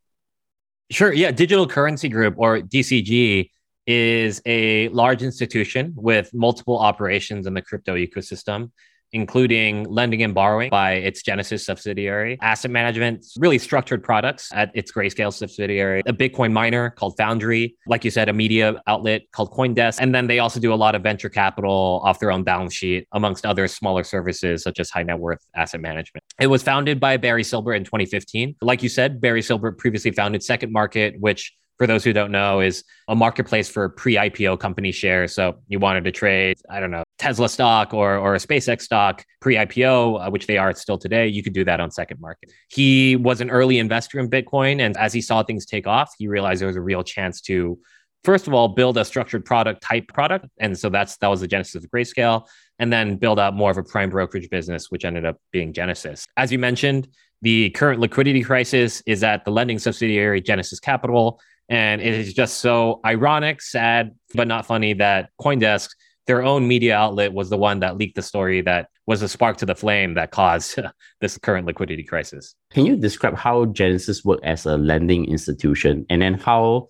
[0.91, 1.11] Sure.
[1.11, 1.31] Yeah.
[1.31, 3.49] Digital Currency Group or DCG
[3.87, 8.71] is a large institution with multiple operations in the crypto ecosystem
[9.15, 14.91] including lending and borrowing by its Genesis subsidiary, asset management, really structured products at its
[14.91, 19.99] Grayscale subsidiary, a Bitcoin miner called Foundry, like you said, a media outlet called Coindesk.
[20.01, 23.07] And then they also do a lot of venture capital off their own balance sheet,
[23.13, 26.21] amongst other smaller services such as high net worth asset management.
[26.39, 28.57] It was founded by Barry Silbert in 2015.
[28.61, 32.59] Like you said, Barry Silbert previously founded Second Market, which for those who don't know,
[32.61, 35.33] is a marketplace for pre-IPO company shares.
[35.33, 39.23] So you wanted to trade, I don't know, Tesla stock or or a SpaceX stock
[39.41, 41.27] pre-IPO, uh, which they are still today.
[41.27, 42.51] You could do that on Second Market.
[42.69, 46.27] He was an early investor in Bitcoin, and as he saw things take off, he
[46.27, 47.79] realized there was a real chance to,
[48.23, 51.47] first of all, build a structured product type product, and so that's that was the
[51.47, 52.45] genesis of Grayscale,
[52.79, 56.25] and then build out more of a prime brokerage business, which ended up being Genesis.
[56.35, 57.07] As you mentioned,
[57.41, 62.59] the current liquidity crisis is at the lending subsidiary Genesis Capital and it is just
[62.59, 65.89] so ironic, sad, but not funny that Coindesk,
[66.27, 69.57] their own media outlet, was the one that leaked the story that was a spark
[69.57, 70.79] to the flame that caused
[71.21, 72.55] this current liquidity crisis.
[72.71, 76.89] Can you describe how Genesis worked as a lending institution and then how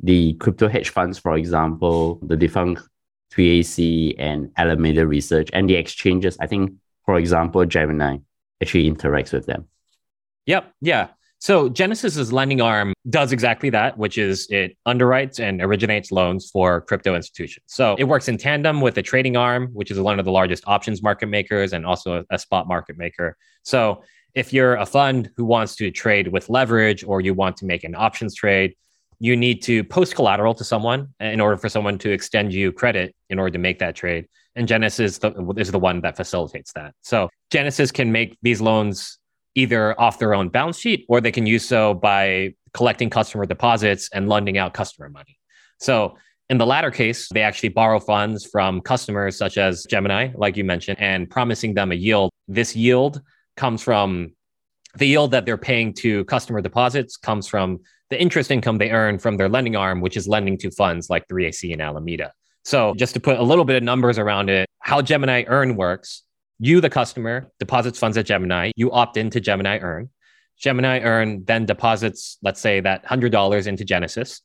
[0.00, 2.82] the crypto hedge funds, for example, the defunct
[3.32, 6.72] 3AC and Alameda Research and the exchanges, I think,
[7.04, 8.18] for example, Gemini
[8.62, 9.66] actually interacts with them?
[10.46, 10.72] Yep.
[10.80, 11.08] Yeah.
[11.40, 16.80] So Genesis's lending arm does exactly that, which is it underwrites and originates loans for
[16.80, 17.64] crypto institutions.
[17.68, 20.64] So it works in tandem with the trading arm, which is one of the largest
[20.66, 23.36] options market makers and also a, spot market maker.
[23.62, 24.02] So
[24.34, 27.84] if you're a fund who wants to trade with leverage or you want to make
[27.84, 28.74] an options trade,
[29.20, 33.14] you need to post collateral to someone in order for someone to extend you credit
[33.30, 34.26] in order to make that trade.
[34.54, 35.20] And Genesis
[35.56, 36.94] is the one that facilitates that.
[37.02, 39.17] So Genesis can make these loans
[39.58, 44.08] either off their own balance sheet or they can use so by collecting customer deposits
[44.12, 45.36] and lending out customer money.
[45.80, 46.16] So
[46.48, 50.64] in the latter case, they actually borrow funds from customers such as Gemini, like you
[50.64, 52.30] mentioned, and promising them a yield.
[52.46, 53.20] This yield
[53.56, 54.32] comes from
[54.96, 59.18] the yield that they're paying to customer deposits comes from the interest income they earn
[59.18, 62.32] from their lending arm, which is lending to funds like 3AC and Alameda.
[62.64, 66.22] So just to put a little bit of numbers around it, how Gemini Earn works
[66.58, 68.72] you, the customer, deposits funds at Gemini.
[68.76, 70.10] You opt into Gemini Earn.
[70.58, 74.42] Gemini Earn then deposits, let's say, that $100 into Genesis.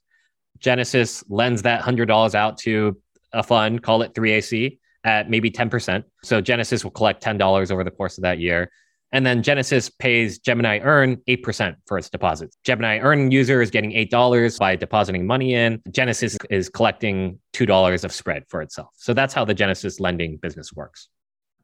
[0.59, 2.97] Genesis lends that $100 out to
[3.33, 6.03] a fund, call it 3AC, at maybe 10%.
[6.23, 8.69] So Genesis will collect $10 over the course of that year.
[9.11, 12.57] And then Genesis pays Gemini Earn 8% for its deposits.
[12.63, 15.81] Gemini Earn user is getting $8 by depositing money in.
[15.91, 18.89] Genesis is collecting $2 of spread for itself.
[18.95, 21.09] So that's how the Genesis lending business works.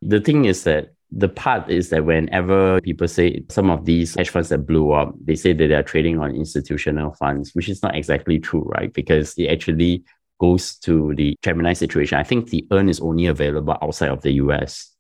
[0.02, 4.30] The thing is that the part is that whenever people say some of these hedge
[4.30, 7.96] funds that blew up, they say that they're trading on institutional funds, which is not
[7.96, 8.94] exactly true, right?
[8.94, 10.04] Because it actually
[10.40, 12.18] goes to the Gemini situation.
[12.18, 14.96] I think the earn is only available outside of the US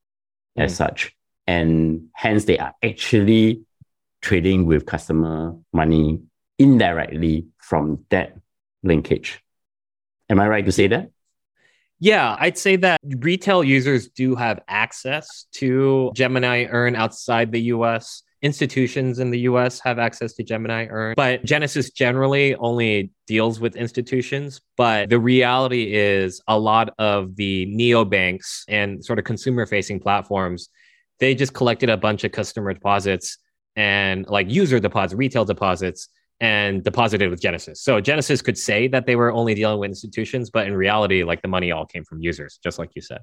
[0.57, 0.63] mm.
[0.63, 1.15] as such.
[1.47, 3.61] And hence they are actually
[4.21, 6.19] trading with customer money
[6.57, 8.35] indirectly from that
[8.83, 9.41] linkage.
[10.29, 11.11] Am I right to say that?
[11.99, 18.23] Yeah, I'd say that retail users do have access to Gemini Earn outside the US.
[18.41, 23.75] institutions in the US have access to Gemini Earn, but Genesis generally only deals with
[23.75, 24.61] institutions.
[24.77, 30.69] But the reality is, a lot of the neobanks and sort of consumer facing platforms,
[31.19, 33.37] they just collected a bunch of customer deposits
[33.75, 36.07] and like user deposits, retail deposits,
[36.41, 37.81] and deposited with Genesis.
[37.81, 41.41] So Genesis could say that they were only dealing with institutions, but in reality, like
[41.41, 43.21] the money all came from users, just like you said.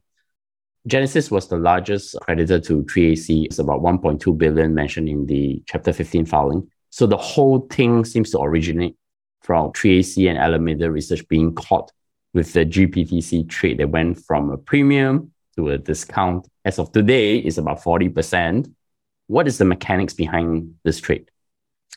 [0.86, 3.46] Genesis was the largest creditor to 3AC.
[3.46, 6.70] It's about 1.2 billion mentioned in the Chapter 15 filing.
[6.90, 8.96] So the whole thing seems to originate
[9.42, 11.90] from 3AC and Alameda Research being caught
[12.34, 16.46] with the GBTC trade that went from a premium to a discount.
[16.64, 18.72] As of today, is about 40%.
[19.26, 21.30] What is the mechanics behind this trade?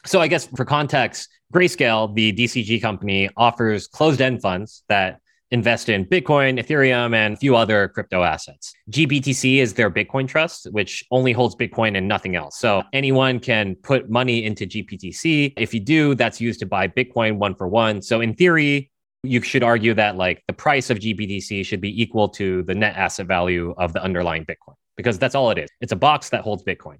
[0.06, 5.20] So I guess for context, Grayscale, the DCG company, offers closed-end funds that
[5.52, 8.74] invest in Bitcoin, Ethereum, and a few other crypto assets.
[8.92, 12.60] GBTC is their Bitcoin trust, which only holds Bitcoin and nothing else.
[12.60, 15.54] So anyone can put money into GBTC.
[15.58, 18.02] If you do, that's used to buy Bitcoin one for one.
[18.02, 18.92] So in theory,
[19.24, 22.96] you should argue that like the price of GBTC should be equal to the net
[22.96, 25.70] asset value of the underlying Bitcoin because that's all it is.
[25.82, 26.98] It's a box that holds Bitcoin.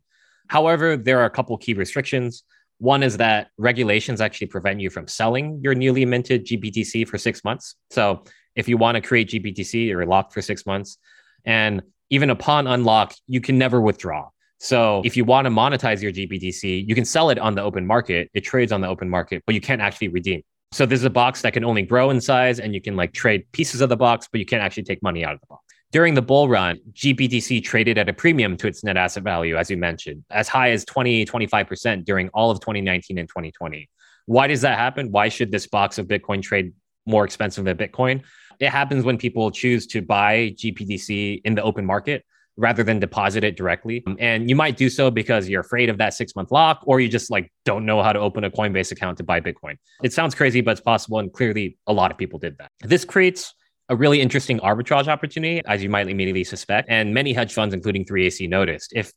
[0.48, 2.44] However, there are a couple key restrictions.
[2.80, 7.44] One is that regulations actually prevent you from selling your newly minted GBTC for six
[7.44, 7.76] months.
[7.92, 8.24] So
[8.56, 10.98] if you want to create GBTC, you're locked for six months.
[11.46, 14.30] And even upon unlock, you can never withdraw.
[14.60, 17.86] So if you want to monetize your GBTC, you can sell it on the open
[17.86, 18.30] market.
[18.34, 20.42] It trades on the open market, but you can't actually redeem.
[20.72, 23.46] So there's a box that can only grow in size and you can like trade
[23.54, 25.64] pieces of the box, but you can't actually take money out of the box.
[25.92, 29.72] During the bull run, GBTC traded at a premium to its net asset value, as
[29.72, 33.90] you mentioned, as high as 20, 25% during all of 2019 and 2020.
[34.28, 35.12] Why does that happen?
[35.12, 36.74] Why should this box of Bitcoin trade
[37.08, 38.24] more expensive than Bitcoin?
[38.60, 42.26] it happens when people choose to buy GBTC in the open market
[42.58, 44.04] rather than deposit it directly.
[44.20, 47.08] And you might do so because you're afraid of that six month lock, or you
[47.08, 49.78] just like don't know how to open a Coinbase account to buy Bitcoin.
[50.04, 51.20] It sounds crazy, but it's possible.
[51.20, 52.70] And clearly, a lot of people did that.
[52.82, 53.54] This creates
[53.90, 56.88] a really interesting arbitrage opportunity, as you might immediately suspect.
[56.90, 59.12] And many hedge funds, including 3AC, noticed if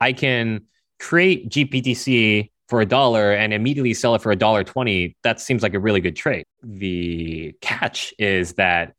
[0.00, 0.66] I can
[1.00, 5.62] create GBTC for a dollar and immediately sell it for a dollar 20 that seems
[5.62, 8.94] like a really good trade the catch is that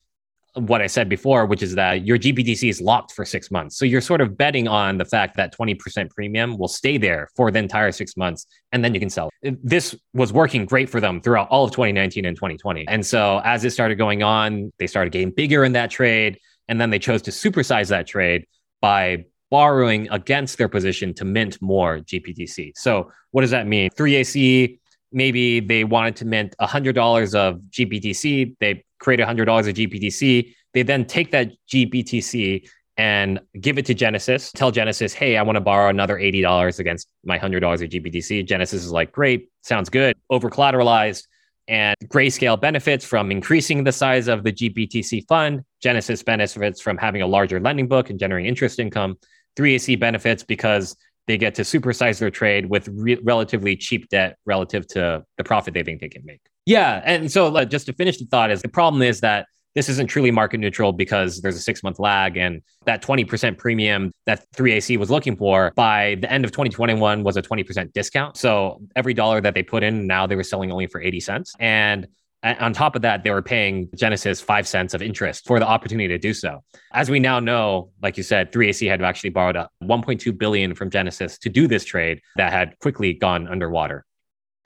[0.55, 3.77] what I said before, which is that your GBTC is locked for six months.
[3.77, 7.51] So you're sort of betting on the fact that 20% premium will stay there for
[7.51, 9.29] the entire six months and then you can sell.
[9.41, 12.87] This was working great for them throughout all of 2019 and 2020.
[12.87, 16.39] And so as it started going on, they started getting bigger in that trade.
[16.67, 18.45] And then they chose to supersize that trade
[18.81, 22.73] by borrowing against their position to mint more GBTC.
[22.75, 23.89] So what does that mean?
[23.91, 24.79] 3AC,
[25.11, 28.55] maybe they wanted to mint $100 of GBTC.
[28.59, 30.53] They create $100 of GBTC.
[30.73, 35.55] They then take that GBTC and give it to Genesis, tell Genesis, hey, I want
[35.55, 38.45] to borrow another $80 against my $100 of GBTC.
[38.45, 41.25] Genesis is like, great, sounds good, over collateralized.
[41.69, 45.63] And Grayscale benefits from increasing the size of the GBTC fund.
[45.81, 49.17] Genesis benefits from having a larger lending book and generating interest income.
[49.55, 54.87] 3AC benefits because they get to supersize their trade with re- relatively cheap debt relative
[54.87, 56.41] to the profit they think they can make.
[56.69, 57.01] Yeah.
[57.03, 60.05] And so, uh, just to finish the thought, is the problem is that this isn't
[60.05, 64.97] truly market neutral because there's a six month lag and that 20% premium that 3AC
[64.97, 68.37] was looking for by the end of 2021 was a 20% discount.
[68.37, 71.55] So every dollar that they put in, now they were selling only for 80 cents.
[71.59, 72.07] And
[72.43, 76.07] on top of that, they were paying Genesis five cents of interest for the opportunity
[76.07, 76.63] to do so.
[76.93, 80.91] As we now know, like you said, 3AC had actually borrowed up 1.2 billion from
[80.91, 84.05] Genesis to do this trade that had quickly gone underwater.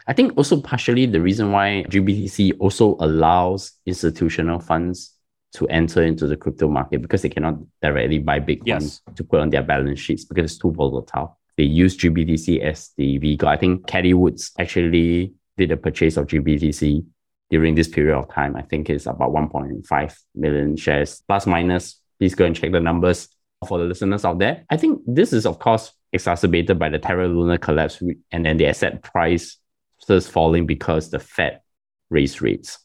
[0.08, 5.14] I think also partially the reason why GBTC also allows institutional funds
[5.54, 9.02] to enter into the crypto market because they cannot directly buy Bitcoin yes.
[9.16, 11.40] to put on their balance sheets because it's too volatile.
[11.58, 13.48] They use GBTC as the vehicle.
[13.48, 17.06] I think Cathie Woods actually did a purchase of GBTC
[17.52, 18.56] during this period of time.
[18.56, 22.02] I think it's about 1.5 million shares, plus minus.
[22.18, 23.28] Please go and check the numbers
[23.68, 24.66] for the listeners out there.
[24.72, 28.68] I think this is, of course, exacerbated by the Terra Luna collapse and then the
[28.68, 29.58] asset price
[30.04, 31.62] starts falling because the Fed
[32.10, 32.78] raised rates.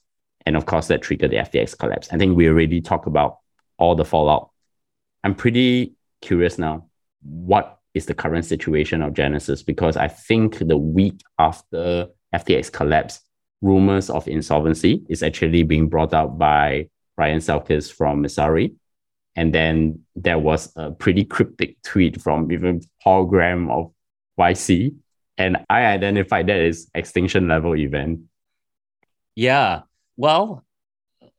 [0.46, 2.08] And of course, that triggered the FTX collapse.
[2.12, 3.38] I think we already talked about
[3.76, 4.50] all the fallout.
[5.24, 6.86] I'm pretty curious now.
[7.22, 9.64] What is the current situation of Genesis?
[9.64, 13.20] Because I think the week after FTX collapse,
[13.60, 18.76] rumors of insolvency is actually being brought up by Ryan Selkis from Messari.
[19.34, 23.92] And then there was a pretty cryptic tweet from even Paul Graham of
[24.38, 24.94] YC.
[25.38, 28.20] And I identified that as extinction level event.
[29.36, 29.82] Yeah.
[30.16, 30.64] Well,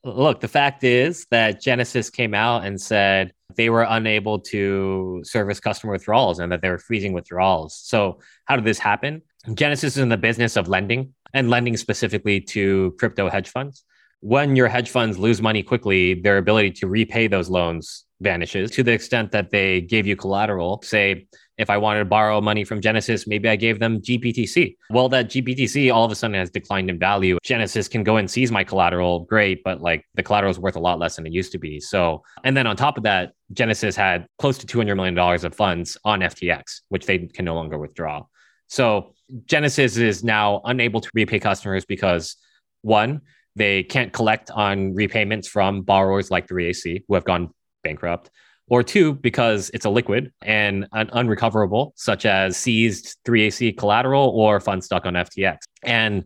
[0.04, 5.60] look, the fact is that Genesis came out and said, they were unable to service
[5.60, 7.76] customer withdrawals and that they were freezing withdrawals.
[7.76, 9.22] So, how did this happen?
[9.54, 13.84] Genesis is in the business of lending and lending specifically to crypto hedge funds.
[14.22, 18.84] When your hedge funds lose money quickly, their ability to repay those loans vanishes to
[18.84, 20.82] the extent that they gave you collateral.
[20.84, 21.28] Say,
[21.60, 24.78] if I wanted to borrow money from Genesis, maybe I gave them GBTC.
[24.90, 27.38] Well, that GBTC all of a sudden has declined in value.
[27.44, 30.80] Genesis can go and seize my collateral, great, but like the collateral is worth a
[30.80, 31.82] lot less than it used to be.
[31.82, 35.98] So, and then on top of that, Genesis had close to $200 million of funds
[36.06, 38.24] on FTX, which they can no longer withdraw.
[38.68, 39.14] So,
[39.46, 42.38] Genesis is now unable to repay customers because
[42.84, 43.22] one,
[43.56, 47.54] they can't collect on repayments from borrowers like 3AC who have gone
[47.84, 48.32] bankrupt
[48.70, 54.60] or two, because it's a liquid and un- unrecoverable, such as seized 3AC collateral or
[54.60, 55.58] funds stuck on FTX.
[55.84, 56.26] And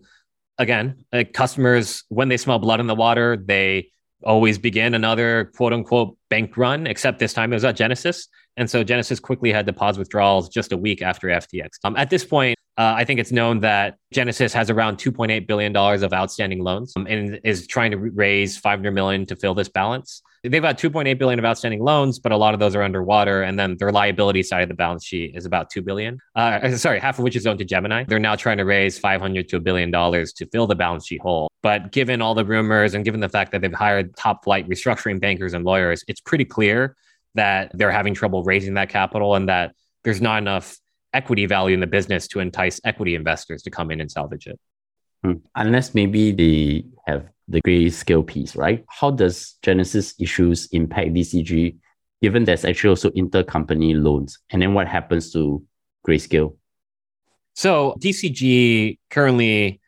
[0.58, 3.90] again, uh, customers, when they smell blood in the water, they
[4.24, 8.28] always begin another quote unquote bank run, except this time it was at Genesis.
[8.56, 11.70] And so Genesis quickly had to pause withdrawals just a week after FTX.
[11.84, 15.74] Um, at this point, uh, I think it's known that Genesis has around 2.8 billion
[15.74, 19.70] dollars of outstanding loans um, and is trying to raise $500 million to fill this
[19.70, 20.22] balance.
[20.44, 23.58] They've got 2.8 billion of outstanding loans, but a lot of those are underwater, and
[23.58, 26.20] then their liability side of the balance sheet is about two billion.
[26.36, 28.04] Uh, sorry, half of which is owned to Gemini.
[28.04, 31.22] They're now trying to raise 500 to a billion dollars to fill the balance sheet
[31.22, 31.50] hole.
[31.62, 35.22] But given all the rumors and given the fact that they've hired top flight restructuring
[35.22, 36.98] bankers and lawyers, it's pretty clear
[37.36, 39.74] that they're having trouble raising that capital and that
[40.04, 40.78] there's not enough
[41.14, 44.60] equity value in the business to entice equity investors to come in and salvage it.
[45.24, 45.34] Hmm.
[45.56, 48.86] Unless maybe they have the grayscale piece, right?
[48.88, 51.78] How does Genesis issues impact DCG,
[52.22, 54.40] given there's actually also intercompany loans?
[54.50, 55.64] And then what happens to
[56.08, 56.56] grayscale?
[57.56, 59.82] So DCG currently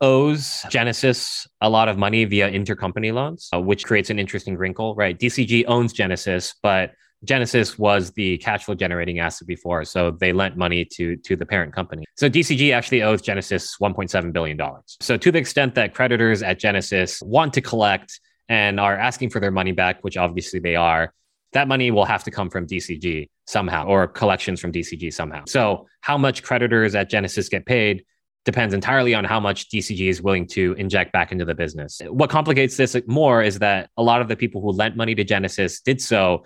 [0.00, 4.94] owes Genesis a lot of money via intercompany loans, uh, which creates an interesting wrinkle,
[4.94, 5.18] right?
[5.18, 6.92] DCG owns Genesis, but
[7.24, 11.46] Genesis was the cash flow generating asset before, so they lent money to to the
[11.46, 12.04] parent company.
[12.16, 14.96] So DCG actually owes Genesis 1.7 billion dollars.
[15.00, 19.40] So to the extent that creditors at Genesis want to collect and are asking for
[19.40, 21.14] their money back, which obviously they are,
[21.52, 25.44] that money will have to come from DCG somehow or collections from DCG somehow.
[25.46, 28.04] So how much creditors at Genesis get paid
[28.44, 32.00] depends entirely on how much DCG is willing to inject back into the business.
[32.08, 35.22] What complicates this more is that a lot of the people who lent money to
[35.22, 36.42] Genesis did so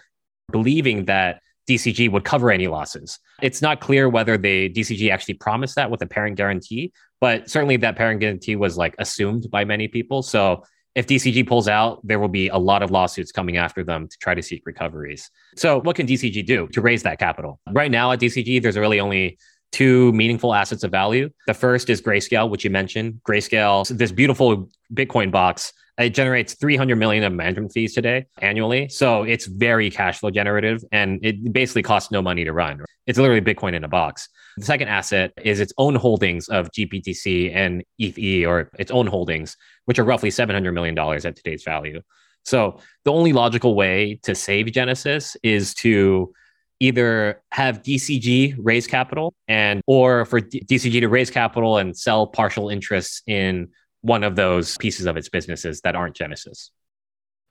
[0.50, 3.18] believing that DCG would cover any losses.
[3.42, 7.76] It's not clear whether the DCG actually promised that with a parent guarantee, but certainly
[7.78, 10.22] that parent guarantee was like assumed by many people.
[10.22, 10.62] So
[10.94, 14.16] if DCG pulls out, there will be a lot of lawsuits coming after them to
[14.18, 15.30] try to seek recoveries.
[15.56, 17.60] So what can DCG do to raise that capital?
[17.70, 19.38] Right now at DCG, there's really only
[19.72, 21.28] two meaningful assets of value.
[21.46, 23.20] The first is Grayscale, which you mentioned.
[23.28, 28.88] Grayscale, this beautiful Bitcoin box, it generates 300 million of management fees today annually.
[28.88, 32.84] So it's very cash flow generative and it basically costs no money to run.
[33.06, 34.28] It's literally Bitcoin in a box.
[34.58, 39.56] The second asset is its own holdings of GBTC and ETH or its own holdings,
[39.86, 42.02] which are roughly $700 million at today's value.
[42.44, 46.32] So the only logical way to save Genesis is to
[46.78, 52.26] either have DCG raise capital and or for D- DCG to raise capital and sell
[52.26, 53.68] partial interests in
[54.06, 56.70] one of those pieces of its businesses that aren't Genesis.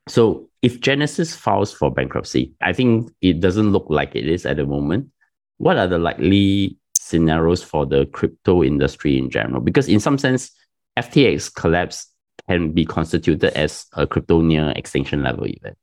[0.08, 4.56] So if Genesis files for bankruptcy, I think it doesn't look like it is at
[4.56, 5.10] the moment.
[5.58, 9.62] What are the likely scenarios for the crypto industry in general?
[9.62, 10.51] Because in some sense,
[10.97, 12.08] FTX collapse
[12.47, 15.78] can be constituted as a crypto near extinction level event.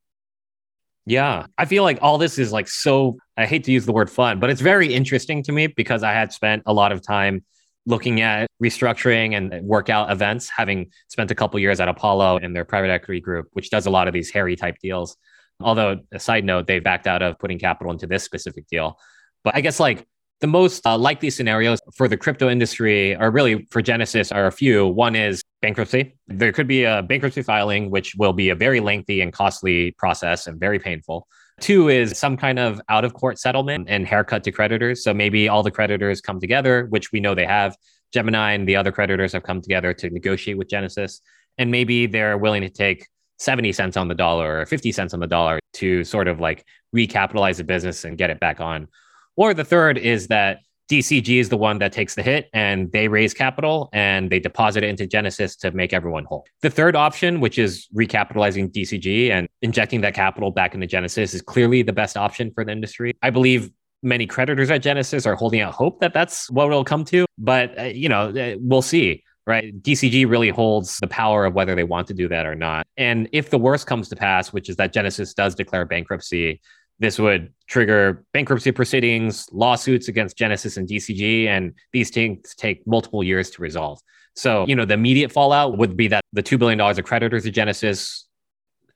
[1.04, 1.46] Yeah.
[1.58, 4.38] I feel like all this is like so, I hate to use the word fun,
[4.40, 7.44] but it's very interesting to me because I had spent a lot of time
[7.86, 12.64] looking at restructuring and workout events, having spent a couple years at Apollo and their
[12.64, 15.16] private equity group, which does a lot of these hairy type deals.
[15.60, 18.98] Although, a side note, they backed out of putting capital into this specific deal.
[19.44, 20.06] But I guess like
[20.40, 24.52] the most uh, likely scenarios for the crypto industry, or really for Genesis, are a
[24.52, 24.86] few.
[24.86, 26.14] One is bankruptcy.
[26.26, 30.46] There could be a bankruptcy filing, which will be a very lengthy and costly process
[30.46, 31.26] and very painful.
[31.60, 35.04] Two is some kind of out of court settlement and haircut to creditors.
[35.04, 37.76] So maybe all the creditors come together, which we know they have.
[38.12, 41.20] Gemini and the other creditors have come together to negotiate with Genesis.
[41.56, 43.06] And maybe they're willing to take
[43.38, 46.64] 70 cents on the dollar or 50 cents on the dollar to sort of like
[46.94, 48.88] recapitalize the business and get it back on.
[49.36, 50.58] Or the third is that
[50.88, 54.84] DCG is the one that takes the hit and they raise capital and they deposit
[54.84, 56.44] it into Genesis to make everyone whole.
[56.60, 61.40] The third option, which is recapitalizing DCG and injecting that capital back into Genesis, is
[61.40, 63.14] clearly the best option for the industry.
[63.22, 63.70] I believe
[64.02, 67.78] many creditors at Genesis are holding out hope that that's what it'll come to, but
[67.78, 69.22] uh, you know, uh, we'll see.
[69.46, 69.82] right?
[69.82, 72.86] DCG really holds the power of whether they want to do that or not.
[72.96, 76.60] And if the worst comes to pass, which is that Genesis does declare bankruptcy,
[77.02, 83.24] this would trigger bankruptcy proceedings, lawsuits against Genesis and DCG, and these things take multiple
[83.24, 84.00] years to resolve.
[84.36, 87.52] So, you know, the immediate fallout would be that the $2 billion of creditors of
[87.52, 88.28] Genesis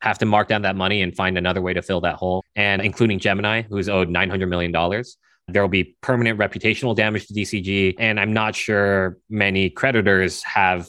[0.00, 2.80] have to mark down that money and find another way to fill that hole, and
[2.80, 4.72] including Gemini, who's owed $900 million.
[5.48, 7.96] There will be permanent reputational damage to DCG.
[7.98, 10.86] And I'm not sure many creditors have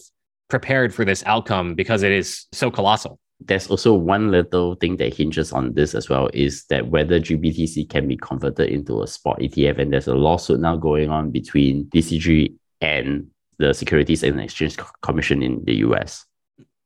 [0.50, 3.20] prepared for this outcome because it is so colossal.
[3.40, 7.90] There's also one little thing that hinges on this as well is that whether GBTC
[7.90, 9.80] can be converted into a spot ETF.
[9.80, 13.28] And there's a lawsuit now going on between DCG and
[13.60, 16.26] the Securities and Exchange Commission in the US.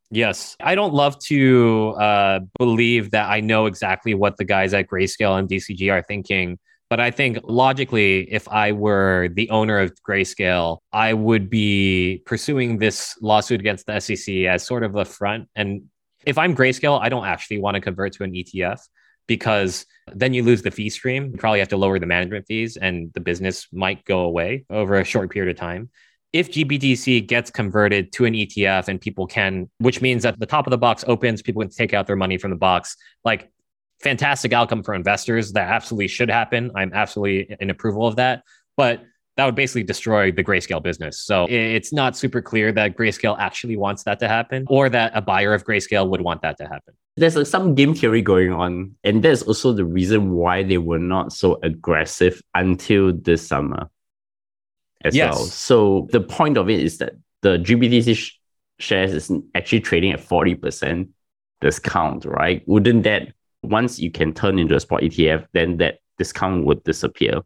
[0.09, 0.57] Yes.
[0.59, 5.39] I don't love to uh, believe that I know exactly what the guys at Grayscale
[5.39, 6.59] and DCG are thinking.
[6.89, 12.79] But I think logically, if I were the owner of Grayscale, I would be pursuing
[12.79, 15.47] this lawsuit against the SEC as sort of a front.
[15.55, 15.83] And
[16.25, 18.79] if I'm Grayscale, I don't actually want to convert to an ETF
[19.27, 21.31] because then you lose the fee stream.
[21.31, 24.95] You probably have to lower the management fees and the business might go away over
[24.99, 25.89] a short period of time
[26.33, 30.65] if GBTC gets converted to an ETF and people can, which means that the top
[30.65, 32.95] of the box opens, people can take out their money from the box,
[33.25, 33.51] like
[33.99, 35.51] fantastic outcome for investors.
[35.53, 36.71] That absolutely should happen.
[36.73, 38.43] I'm absolutely in approval of that.
[38.77, 39.03] But
[39.41, 41.19] that would basically destroy the grayscale business.
[41.19, 45.21] So it's not super clear that grayscale actually wants that to happen or that a
[45.21, 46.93] buyer of grayscale would want that to happen.
[47.17, 48.93] There's uh, some game theory going on.
[49.03, 53.89] And that's also the reason why they were not so aggressive until this summer
[55.03, 55.33] as yes.
[55.33, 55.45] well.
[55.45, 58.37] So the point of it is that the GBTC sh-
[58.77, 61.09] shares is actually trading at 40%
[61.61, 62.61] discount, right?
[62.67, 63.33] Wouldn't that,
[63.63, 67.41] once you can turn into a spot ETF, then that discount would disappear?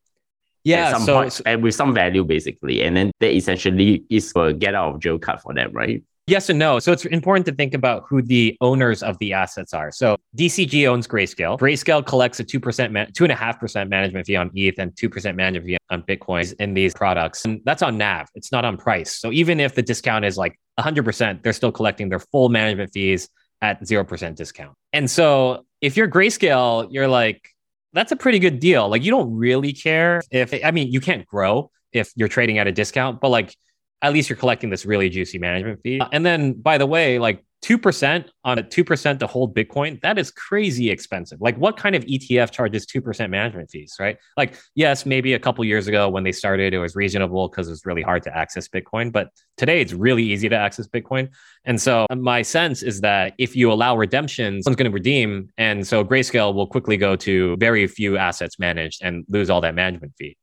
[0.65, 4.73] Yeah, so, point, and with some value basically, and then that essentially is a get
[4.73, 6.03] out of jail card for them, right?
[6.27, 6.79] Yes and no.
[6.79, 9.91] So it's important to think about who the owners of the assets are.
[9.91, 11.59] So DCG owns Grayscale.
[11.59, 15.35] Grayscale collects a 2%, two and a half percent management fee on ETH and 2%
[15.35, 17.45] management fee on Bitcoin in these products.
[17.45, 18.27] And that's on NAV.
[18.33, 19.15] It's not on price.
[19.17, 23.29] So even if the discount is like 100%, they're still collecting their full management fees
[23.61, 24.73] at 0% discount.
[24.93, 27.54] And so if you're Grayscale, you're like,
[27.95, 28.89] that's a pretty good deal.
[28.89, 32.67] Like you don't really care if, I mean, you can't grow if you're trading at
[32.67, 33.55] a discount, but like
[34.01, 36.01] at least you're collecting this really juicy management fee.
[36.11, 40.29] And then, by the way, like 2% on a 2% to hold Bitcoin, that is
[40.29, 41.41] crazy expensive.
[41.41, 44.17] Like, what kind of ETF charges 2% management fees, right?
[44.37, 47.71] Like, yes, maybe a couple years ago when they started, it was reasonable because it
[47.71, 49.11] was really hard to access Bitcoin.
[49.11, 51.29] But today, it's really easy to access Bitcoin.
[51.65, 55.49] And so, uh, my sense is that if you allow redemptions, someone's going to redeem.
[55.57, 59.73] And so, Grayscale will quickly go to very few assets managed and lose all that
[59.73, 60.37] management fee.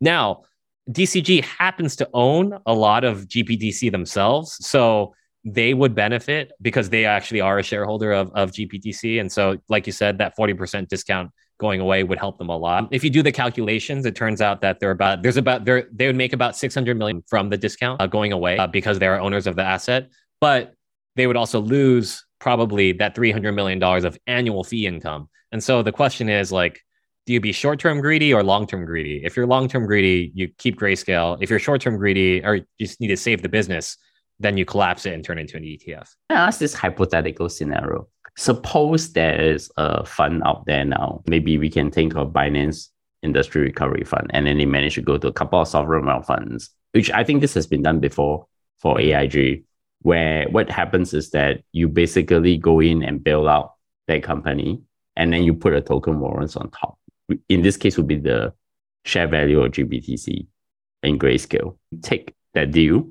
[0.00, 0.44] Now,
[0.88, 4.56] DCG happens to own a lot of GBTC themselves.
[4.66, 5.14] So
[5.44, 9.20] they would benefit because they actually are a shareholder of, of GBTC.
[9.20, 12.88] And so, like you said, that 40% discount going away would help them a lot.
[12.90, 16.06] If you do the calculations, it turns out that they're about, there's about, they're, they
[16.06, 19.20] would make about 600 million from the discount uh, going away uh, because they are
[19.20, 20.10] owners of the asset.
[20.40, 20.74] But
[21.16, 25.28] they would also lose probably that $300 million of annual fee income.
[25.52, 26.80] And so the question is like,
[27.26, 29.22] do you be short term greedy or long term greedy?
[29.24, 31.38] If you're long term greedy, you keep grayscale.
[31.40, 33.96] If you're short term greedy or you just need to save the business,
[34.40, 36.08] then you collapse it and turn it into an ETF.
[36.30, 38.08] I ask this hypothetical scenario.
[38.36, 41.22] Suppose there is a fund out there now.
[41.26, 42.88] Maybe we can think of Binance
[43.22, 46.26] Industry Recovery Fund, and then they manage to go to a couple of sovereign wealth
[46.26, 48.46] funds, which I think this has been done before
[48.78, 49.64] for AIG,
[50.02, 53.74] where what happens is that you basically go in and bail out
[54.08, 54.80] that company,
[55.16, 56.96] and then you put a token warrants on top
[57.48, 58.52] in this case would be the
[59.04, 60.46] share value of GBTC
[61.02, 61.76] in grayscale.
[62.02, 63.10] Take that deal,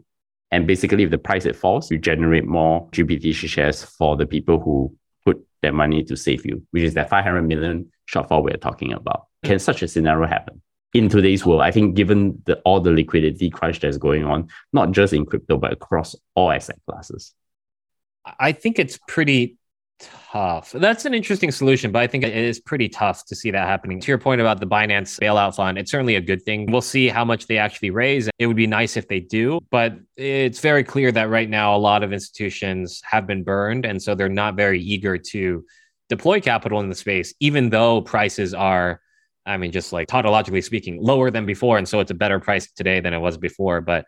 [0.52, 4.60] and basically, if the price it falls, you generate more GBTC shares for the people
[4.60, 8.94] who put their money to save you, which is that 500 million shortfall we're talking
[8.94, 9.28] about.
[9.44, 10.62] Can such a scenario happen?
[10.94, 14.92] In today's world, I think given the, all the liquidity crunch that's going on, not
[14.92, 17.36] just in crypto, but across all asset classes.
[18.40, 19.59] I think it's pretty
[20.00, 20.72] tough.
[20.72, 24.00] That's an interesting solution, but I think it is pretty tough to see that happening.
[24.00, 26.72] To your point about the Binance bailout fund, it's certainly a good thing.
[26.72, 28.30] We'll see how much they actually raise.
[28.40, 31.78] It would be nice if they do, but it's very clear that right now a
[31.78, 33.86] lot of institutions have been burned.
[33.86, 35.66] And so they're not very eager to
[36.08, 39.02] deploy capital in the space, even though prices are.
[39.46, 41.80] I mean, just like tautologically speaking, lower than before.
[41.80, 43.82] And so it's a better price today than it was before.
[43.82, 44.06] But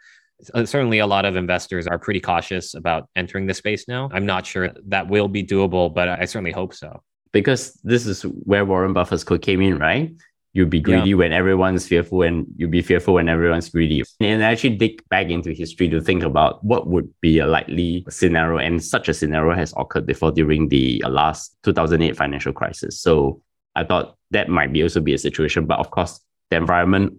[0.54, 4.10] Uh, certainly a lot of investors are pretty cautious about entering the space now.
[4.12, 7.02] I'm not sure that will be doable, but I certainly hope so.
[7.32, 10.12] Because this is where Warren Buffett's code came in, right?
[10.54, 11.16] You'll be greedy yeah.
[11.16, 14.04] when everyone's fearful, and you'll be fearful when everyone's greedy.
[14.20, 18.58] And actually dig back into history to think about what would be a likely scenario.
[18.58, 23.00] And such a scenario has occurred before during the last 2008 financial crisis.
[23.00, 23.42] So
[23.76, 25.68] I thought that might be also be a situation.
[25.68, 26.20] But of course,
[26.50, 27.14] the environment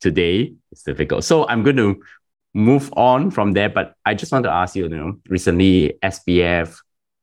[0.00, 1.24] today is difficult.
[1.24, 2.00] So I'm going to
[2.56, 3.68] move on from there.
[3.68, 6.76] But I just want to ask you, you know, recently SBF,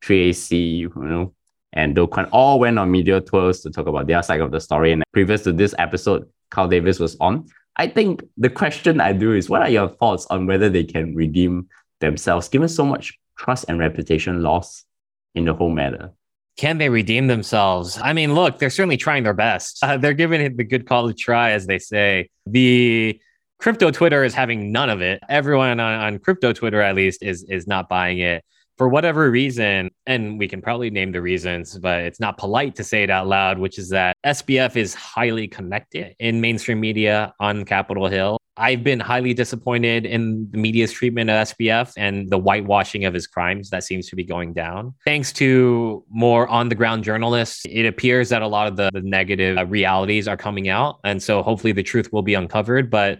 [0.06, 1.34] 3AC, you know,
[1.74, 4.60] and Do Kwon all went on media tours to talk about their side of the
[4.60, 4.92] story.
[4.92, 7.48] And previous to this episode, Carl Davis was on.
[7.76, 11.16] I think the question I do is what are your thoughts on whether they can
[11.16, 11.68] redeem
[12.00, 14.86] themselves given so much trust and reputation loss
[15.34, 16.12] in the whole matter?
[16.58, 17.98] Can they redeem themselves?
[18.00, 19.84] I mean, look, they're certainly trying their best.
[19.84, 22.30] Uh, they're giving it the good call to try, as they say.
[22.46, 23.20] The
[23.60, 25.22] crypto Twitter is having none of it.
[25.30, 28.44] Everyone on, on crypto Twitter, at least, is is not buying it
[28.78, 32.84] for whatever reason, and we can probably name the reasons, but it's not polite to
[32.84, 37.66] say it out loud, which is that SBF is highly connected in mainstream media on
[37.66, 38.38] Capitol Hill.
[38.56, 43.26] I've been highly disappointed in the media's treatment of SBF and the whitewashing of his
[43.26, 44.94] crimes that seems to be going down.
[45.06, 49.02] Thanks to more on the ground journalists, it appears that a lot of the, the
[49.02, 51.00] negative uh, realities are coming out.
[51.04, 52.92] And so hopefully the truth will be uncovered.
[52.92, 53.20] But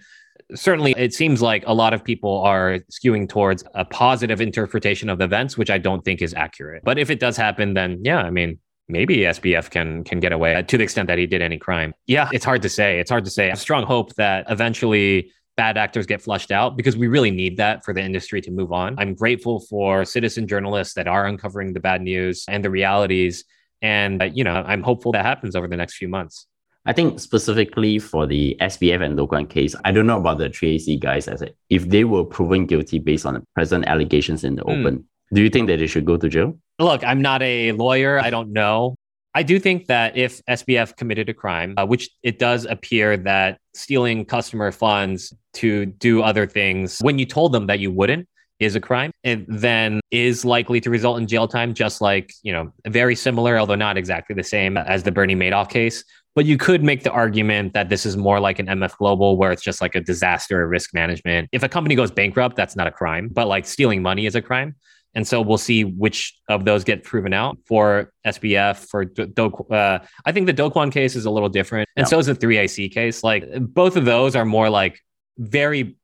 [0.56, 5.22] certainly it seems like a lot of people are skewing towards a positive interpretation of
[5.22, 6.84] events, which I don't think is accurate.
[6.84, 10.62] But if it does happen, then yeah, I mean, maybe SBF can can get away
[10.62, 11.94] to the extent that he did any crime.
[12.08, 13.00] Yeah, it's hard to say.
[13.00, 13.48] It's hard to say.
[13.48, 17.58] I have strong hope that eventually bad actors get flushed out because we really need
[17.58, 18.96] that for the industry to move on.
[18.98, 23.46] I'm grateful for citizen journalists that are uncovering the bad news and the realities.
[23.82, 26.48] And, uh, you know, I'm hopeful that happens over the next few months.
[26.86, 31.00] I think specifically for the SBF and Kwon case, I don't know about the 3AC
[31.00, 34.80] guys as if they were proven guilty based on the present allegations in the mm.
[34.80, 35.06] open.
[35.34, 36.58] Do you think that they should go to jail?
[36.80, 38.20] Look, I'm not a lawyer.
[38.20, 38.96] I don't know.
[39.36, 43.58] I do think that if SBF committed a crime, uh, which it does appear that
[43.74, 48.28] stealing customer funds to do other things when you told them that you wouldn't
[48.60, 52.54] is a crime, it then is likely to result in jail time, just like, you
[52.54, 56.04] know, very similar, although not exactly the same as the Bernie Madoff case.
[56.36, 59.52] But you could make the argument that this is more like an MF Global where
[59.52, 61.50] it's just like a disaster risk management.
[61.52, 64.42] If a company goes bankrupt, that's not a crime, but like stealing money is a
[64.42, 64.76] crime.
[65.16, 68.78] And so we'll see which of those get proven out for SBF.
[68.90, 72.18] For Do, uh, I think the Do Kwon case is a little different, and so
[72.18, 73.24] is the 3AC case.
[73.24, 75.00] Like both of those are more like
[75.38, 75.96] very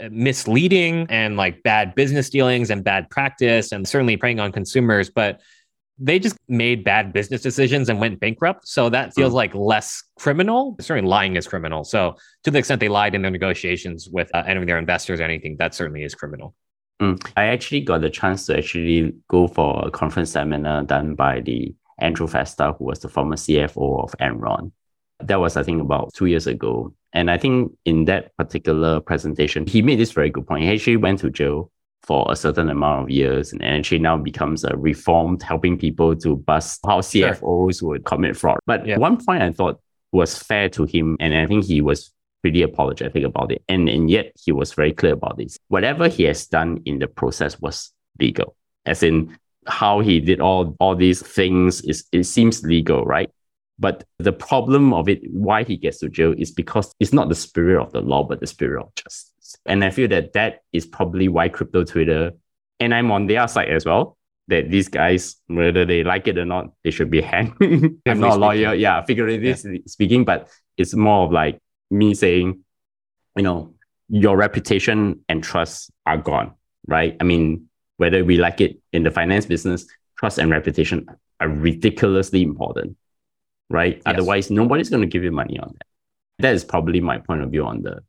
[0.00, 5.10] uh, misleading and like bad business dealings and bad practice, and certainly preying on consumers.
[5.10, 5.42] But
[5.98, 8.66] they just made bad business decisions and went bankrupt.
[8.66, 9.36] So that feels mm.
[9.36, 10.76] like less criminal.
[10.80, 11.84] Certainly, lying is criminal.
[11.84, 15.20] So to the extent they lied in their negotiations with uh, any of their investors
[15.20, 16.54] or anything, that certainly is criminal.
[17.00, 17.24] Mm.
[17.36, 21.74] I actually got the chance to actually go for a conference seminar done by the
[21.98, 24.72] Andrew Fastow, who was the former CFO of Enron.
[25.20, 26.92] That was, I think, about two years ago.
[27.12, 30.64] And I think in that particular presentation, he made this very good point.
[30.64, 31.70] He actually went to jail
[32.06, 36.36] for a certain amount of years and actually now becomes a reformed, helping people to
[36.36, 37.88] bust how CFOs sure.
[37.90, 38.58] would commit fraud.
[38.66, 38.98] But yeah.
[38.98, 39.80] one point I thought
[40.12, 43.62] was fair to him, and I think he was pretty apologetic about it.
[43.68, 45.58] And, and yet he was very clear about this.
[45.68, 48.54] Whatever he has done in the process was legal.
[48.84, 49.36] As in
[49.66, 53.30] how he did all, all these things is it seems legal, right?
[53.78, 57.34] But the problem of it, why he gets to jail, is because it's not the
[57.34, 59.32] spirit of the law, but the spirit of justice.
[59.66, 62.32] And I feel that that is probably why crypto Twitter,
[62.80, 64.16] and I'm on their side as well,
[64.48, 67.54] that these guys, whether they like it or not, they should be hanged.
[68.06, 69.80] I'm not a lawyer, yeah, figuratively yeah.
[69.86, 71.58] speaking, but it's more of like
[71.90, 72.64] me saying,
[73.36, 73.74] you know,
[74.08, 76.52] your reputation and trust are gone,
[76.86, 77.16] right?
[77.20, 79.86] I mean, whether we like it in the finance business,
[80.18, 81.06] trust and reputation
[81.40, 82.96] are ridiculously important,
[83.70, 83.96] right?
[83.96, 84.02] Yes.
[84.06, 85.86] Otherwise, nobody's going to give you money on that.
[86.40, 88.02] That is probably my point of view on the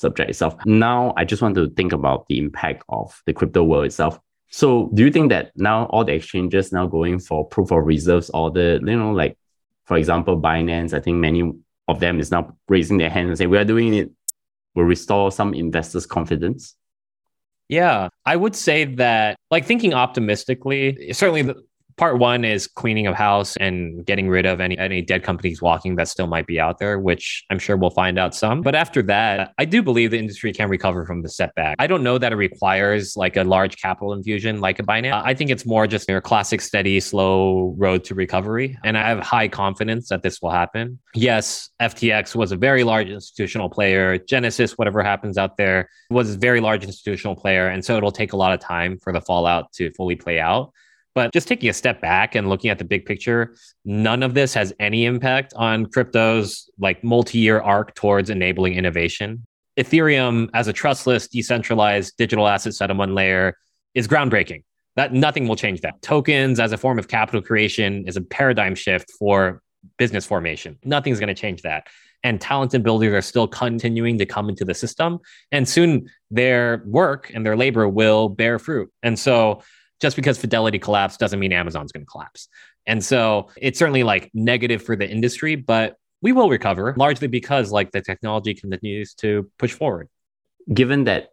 [0.00, 0.54] subject itself.
[0.64, 4.18] Now, I just want to think about the impact of the crypto world itself.
[4.48, 8.30] So, do you think that now all the exchanges now going for proof of reserves
[8.30, 9.36] or the, you know, like,
[9.84, 11.52] for example, Binance, I think many
[11.86, 14.10] of them is now raising their hands and saying, we are doing it,
[14.74, 16.74] will restore some investors' confidence?
[17.68, 21.62] Yeah, I would say that, like thinking optimistically, certainly the,
[22.00, 25.96] part one is cleaning of house and getting rid of any any dead companies walking
[25.96, 28.62] that still might be out there, which I'm sure we'll find out some.
[28.62, 31.76] But after that, I do believe the industry can recover from the setback.
[31.78, 35.22] I don't know that it requires like a large capital infusion like a Binance.
[35.26, 38.78] I think it's more just your classic steady, slow road to recovery.
[38.82, 40.98] And I have high confidence that this will happen.
[41.14, 44.16] Yes, FTX was a very large institutional player.
[44.16, 47.66] Genesis, whatever happens out there, was a very large institutional player.
[47.68, 50.72] And so it'll take a lot of time for the fallout to fully play out.
[51.14, 54.54] But just taking a step back and looking at the big picture, none of this
[54.54, 59.44] has any impact on crypto's like multi-year arc towards enabling innovation.
[59.78, 63.56] Ethereum as a trustless, decentralized digital asset settlement layer
[63.94, 64.62] is groundbreaking.
[64.96, 66.00] That nothing will change that.
[66.02, 69.62] Tokens as a form of capital creation is a paradigm shift for
[69.96, 70.78] business formation.
[70.84, 71.86] Nothing's going to change that.
[72.22, 75.20] And talented builders are still continuing to come into the system.
[75.50, 78.90] And soon their work and their labor will bear fruit.
[79.02, 79.62] And so
[80.00, 82.48] just because Fidelity collapsed doesn't mean Amazon's going to collapse.
[82.86, 87.70] And so it's certainly like negative for the industry, but we will recover largely because
[87.70, 90.08] like the technology continues to push forward.
[90.72, 91.30] Given that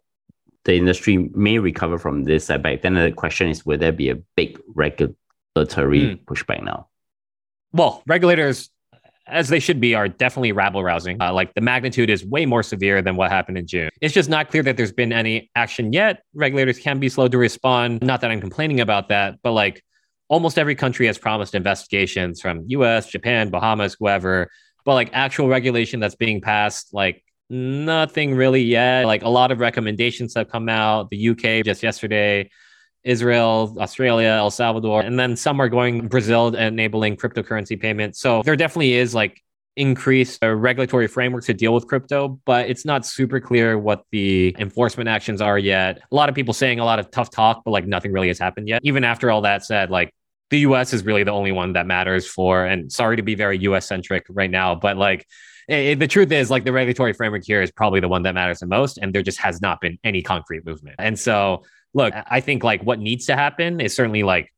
[0.64, 4.16] the industry may recover from this setback, then the question is will there be a
[4.36, 5.16] big regulatory
[6.00, 6.24] mm.
[6.24, 6.88] pushback now?
[7.72, 8.70] Well, regulators
[9.28, 11.20] as they should be, are definitely rabble rousing.
[11.20, 13.90] Uh, like the magnitude is way more severe than what happened in June.
[14.00, 16.22] It's just not clear that there's been any action yet.
[16.34, 18.02] Regulators can be slow to respond.
[18.02, 19.84] Not that I'm complaining about that, but like
[20.28, 24.50] almost every country has promised investigations from US, Japan, Bahamas, whoever.
[24.84, 29.06] But like actual regulation that's being passed, like nothing really yet.
[29.06, 31.10] Like a lot of recommendations have come out.
[31.10, 32.50] The UK just yesterday
[33.08, 38.20] Israel, Australia, El Salvador, and then some are going Brazil enabling cryptocurrency payments.
[38.20, 39.42] So there definitely is like
[39.76, 44.54] increased uh, regulatory framework to deal with crypto, but it's not super clear what the
[44.58, 46.02] enforcement actions are yet.
[46.12, 48.38] A lot of people saying a lot of tough talk, but like nothing really has
[48.38, 48.82] happened yet.
[48.84, 50.12] Even after all that said, like
[50.50, 53.58] the US is really the only one that matters for, and sorry to be very
[53.60, 55.26] US centric right now, but like
[55.66, 58.58] it, the truth is like the regulatory framework here is probably the one that matters
[58.58, 61.62] the most and there just has not been any concrete movement and so
[61.94, 64.52] look, I think like what needs to happen is certainly like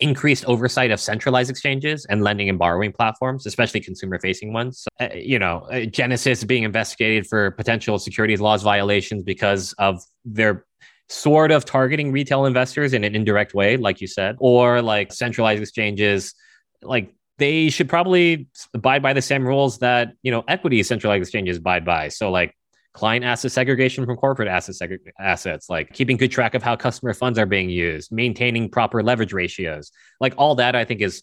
[0.00, 4.86] increased oversight of centralized exchanges and lending and borrowing platforms, especially consumer facing ones.
[5.00, 10.64] Uh, you know, uh, Genesis being investigated for potential securities laws violations because of their
[11.08, 15.62] sort of targeting retail investors in an indirect way, like you said, or like centralized
[15.62, 16.34] exchanges,
[16.82, 21.56] like they should probably abide by the same rules that, you know, equity centralized exchanges
[21.56, 22.08] abide by.
[22.08, 22.54] So like
[22.94, 27.14] client asset segregation from corporate asset seg- assets, like keeping good track of how customer
[27.14, 29.92] funds are being used, maintaining proper leverage ratios.
[30.20, 31.22] Like all that, I think is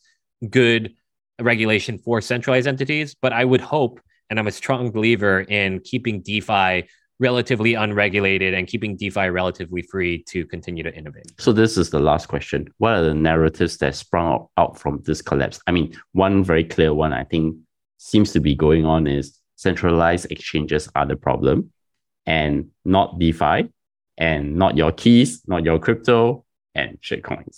[0.50, 0.94] good
[1.42, 3.16] regulation for centralized entities.
[3.22, 4.00] But I would hope,
[4.30, 6.88] and I'm a strong believer in keeping DeFi
[7.20, 11.40] relatively unregulated and keeping DeFi relatively free to continue to innovate.
[11.40, 12.68] So this is the last question.
[12.78, 15.60] What are the narratives that sprung out from this collapse?
[15.68, 17.56] I mean, one very clear one I think
[17.98, 21.72] seems to be going on is centralized exchanges are the problem
[22.28, 23.58] and not DeFi
[24.16, 26.46] and not your keys, not your crypto
[26.76, 27.58] and shitcoins.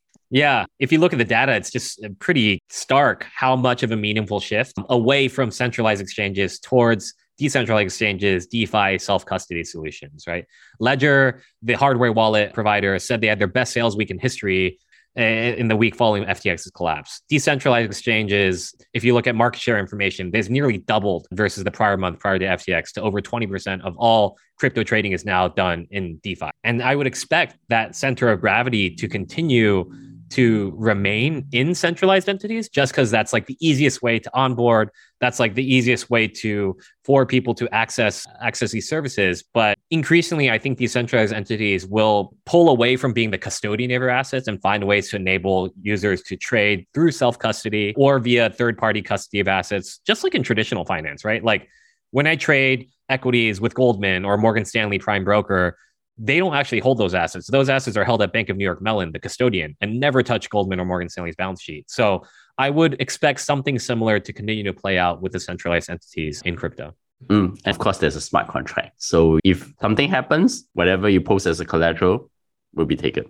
[0.30, 0.64] yeah.
[0.78, 3.96] If you look at the data, it's just uh, pretty stark how much of a
[3.96, 10.44] meaningful shift away from centralized exchanges towards decentralized exchanges, DeFi, self custody solutions, right?
[10.78, 14.78] Ledger, the hardware wallet provider, said they had their best sales week in history
[15.16, 17.22] in the week following FTX's collapse.
[17.28, 21.96] Decentralized exchanges, if you look at market share information, there's nearly doubled versus the prior
[21.96, 26.18] month prior to FTX to over 20% of all crypto trading is now done in
[26.22, 26.50] DeFi.
[26.64, 29.90] And I would expect that center of gravity to continue
[30.30, 34.90] to remain in centralized entities just because that's like the easiest way to onboard.
[35.20, 39.44] That's like the easiest way to for people to access access these services.
[39.52, 44.00] But increasingly i think these centralized entities will pull away from being the custodian of
[44.00, 48.50] your assets and find ways to enable users to trade through self custody or via
[48.50, 51.44] third party custody of assets just like in traditional finance right?
[51.44, 51.68] Like
[52.12, 55.76] when i trade equities with goldman or morgan stanley prime broker
[56.22, 57.46] they don't actually hold those assets.
[57.50, 60.50] Those assets are held at Bank of New York Mellon, the custodian, and never touch
[60.50, 61.90] Goldman or Morgan Stanley's balance sheet.
[61.90, 62.24] So
[62.58, 66.56] I would expect something similar to continue to play out with the centralized entities in
[66.56, 66.94] crypto.
[67.28, 69.02] Mm, and of course, there's a smart contract.
[69.02, 72.30] So if something happens, whatever you post as a collateral
[72.74, 73.24] will be taken.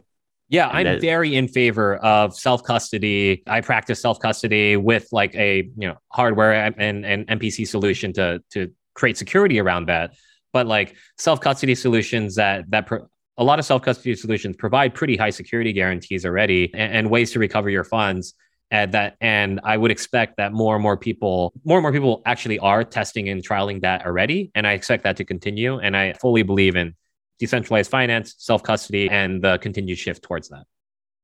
[0.49, 1.01] Yeah, and I'm that...
[1.01, 3.45] very in favor of self custody.
[3.47, 8.43] I practice self custody with like a you know hardware and, and MPC solution to
[8.51, 10.11] to create security around that
[10.53, 13.09] but like self custody solutions that that pro-
[13.41, 17.33] a lot of self custody solutions provide pretty high security guarantees already and, and, ways
[17.33, 18.35] to recover your funds.
[18.73, 22.23] And that, and I would expect that more and more people, more and more people
[22.25, 24.53] actually are testing and trialing that already.
[24.55, 25.79] And I expect that to continue.
[25.81, 26.95] And I fully believe in
[27.41, 30.67] decentralized finance, self custody, and the continued shift towards that.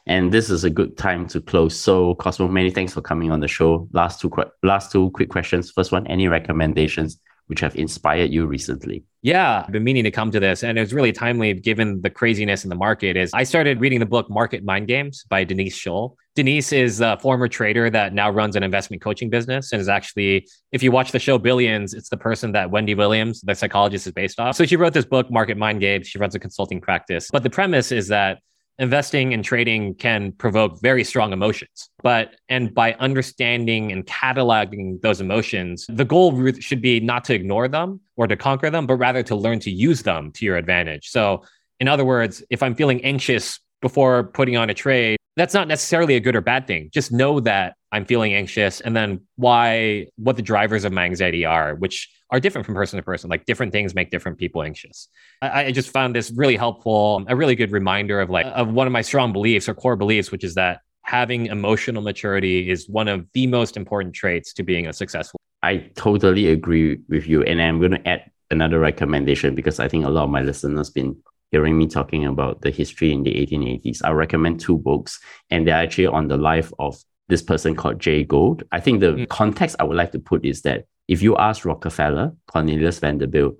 [0.07, 1.79] And this is a good time to close.
[1.79, 3.89] So, Cosmo, many thanks for coming on the show.
[3.93, 5.71] Last two, last two quick questions.
[5.71, 9.05] First one, any recommendations which have inspired you recently?
[9.23, 12.11] Yeah, I've been meaning to come to this, and it was really timely given the
[12.11, 13.17] craziness in the market.
[13.17, 16.17] Is I started reading the book Market Mind Games by Denise Shull.
[16.35, 20.47] Denise is a former trader that now runs an investment coaching business and is actually,
[20.71, 24.13] if you watch the show Billions, it's the person that Wendy Williams, the psychologist, is
[24.13, 24.55] based off.
[24.55, 26.07] So she wrote this book, Market Mind Games.
[26.07, 27.31] She runs a consulting practice.
[27.33, 28.41] But the premise is that
[28.79, 31.91] investing and trading can provoke very strong emotions.
[32.03, 37.69] But and by understanding and cataloging those emotions the goal should be not to ignore
[37.69, 41.09] them or to conquer them but rather to learn to use them to your advantage.
[41.09, 41.43] So
[41.81, 46.17] in other words if i'm feeling anxious before putting on a trade that's not necessarily
[46.17, 46.89] a good or bad thing.
[46.93, 51.45] Just know that i'm feeling anxious and then why what the drivers of my anxiety
[51.45, 53.31] are which are different from person to person.
[53.31, 55.09] Like different things make different people anxious.
[55.41, 58.87] I, I, just found this really helpful, a really good reminder of like of one
[58.87, 63.07] of my strong beliefs or core beliefs, which is that having emotional maturity is one
[63.07, 65.41] of the most important traits to being a successful.
[65.63, 70.05] I totally agree with you, and I'm going to add another recommendation because I think
[70.05, 71.17] a lot of my listeners been
[71.53, 74.01] hearing me talking about the history in the 1880s.
[74.05, 75.21] I recommend two books,
[75.51, 78.65] and they're actually on the life of this person called Jay Gould.
[78.73, 79.29] I think the mm.
[79.29, 83.57] context I would like to put is that if you ask Rockefeller, Cornelius Vanderbilt,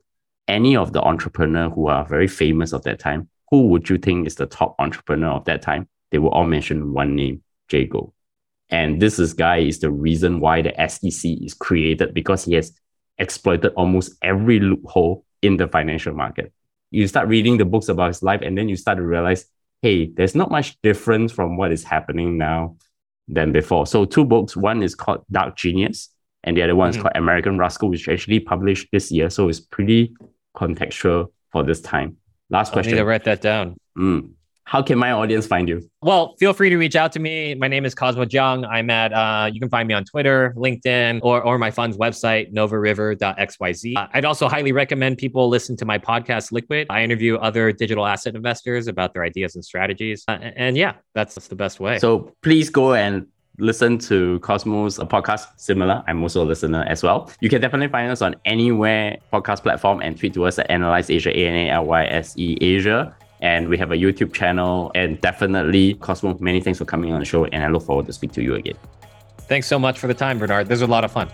[0.49, 4.27] any of the entrepreneur who are very famous of that time, who would you think
[4.27, 5.89] is the top entrepreneur of that time?
[6.11, 8.13] They will all mention one name, Jay Gould.
[8.69, 12.73] And this is guy is the reason why the SEC is created because he has
[13.19, 16.53] exploited almost every loophole in the financial market.
[16.91, 19.47] You start reading the books about his life, and then you start to realize,
[19.83, 22.77] hey, there's not much difference from what is happening now
[23.29, 23.87] than before.
[23.87, 24.57] So, two books.
[24.57, 26.11] One is called Dark Genius,
[26.47, 27.03] and the other one is mm-hmm.
[27.03, 29.29] called American Rascal, which actually published this year.
[29.29, 30.15] So it's pretty
[30.57, 32.17] contextual for this time.
[32.51, 32.93] Last question.
[32.93, 33.77] I need to write that down.
[33.99, 34.31] Mm.
[34.67, 35.89] How can my audience find you?
[36.03, 37.55] Well, feel free to reach out to me.
[37.55, 38.67] My name is Cosmo Jiang.
[38.69, 42.53] I'm at, uh, you can find me on Twitter, LinkedIn, or, or my fund's website,
[42.53, 43.97] novariver.xyz.
[43.97, 46.89] Uh, I'd also highly recommend people listen to my podcast, Liquid.
[46.91, 50.25] I interview other digital asset investors about their ideas and strategies.
[50.27, 52.01] Uh, and yeah, that's, that's the best way.
[52.01, 53.25] So please go and
[53.59, 56.03] listen to Cosmos a podcast similar.
[56.09, 57.31] I'm also a listener as well.
[57.41, 61.09] You can definitely find us on anywhere podcast platform and tweet to us at Analyse
[61.09, 63.15] Asia, A N A L Y S E Asia.
[63.41, 67.27] And we have a YouTube channel and definitely Cosmo, many thanks for coming on the
[67.27, 68.77] show and I look forward to speak to you again.
[69.43, 70.69] Thanks so much for the time, Bernard.
[70.69, 71.29] This was a lot of fun.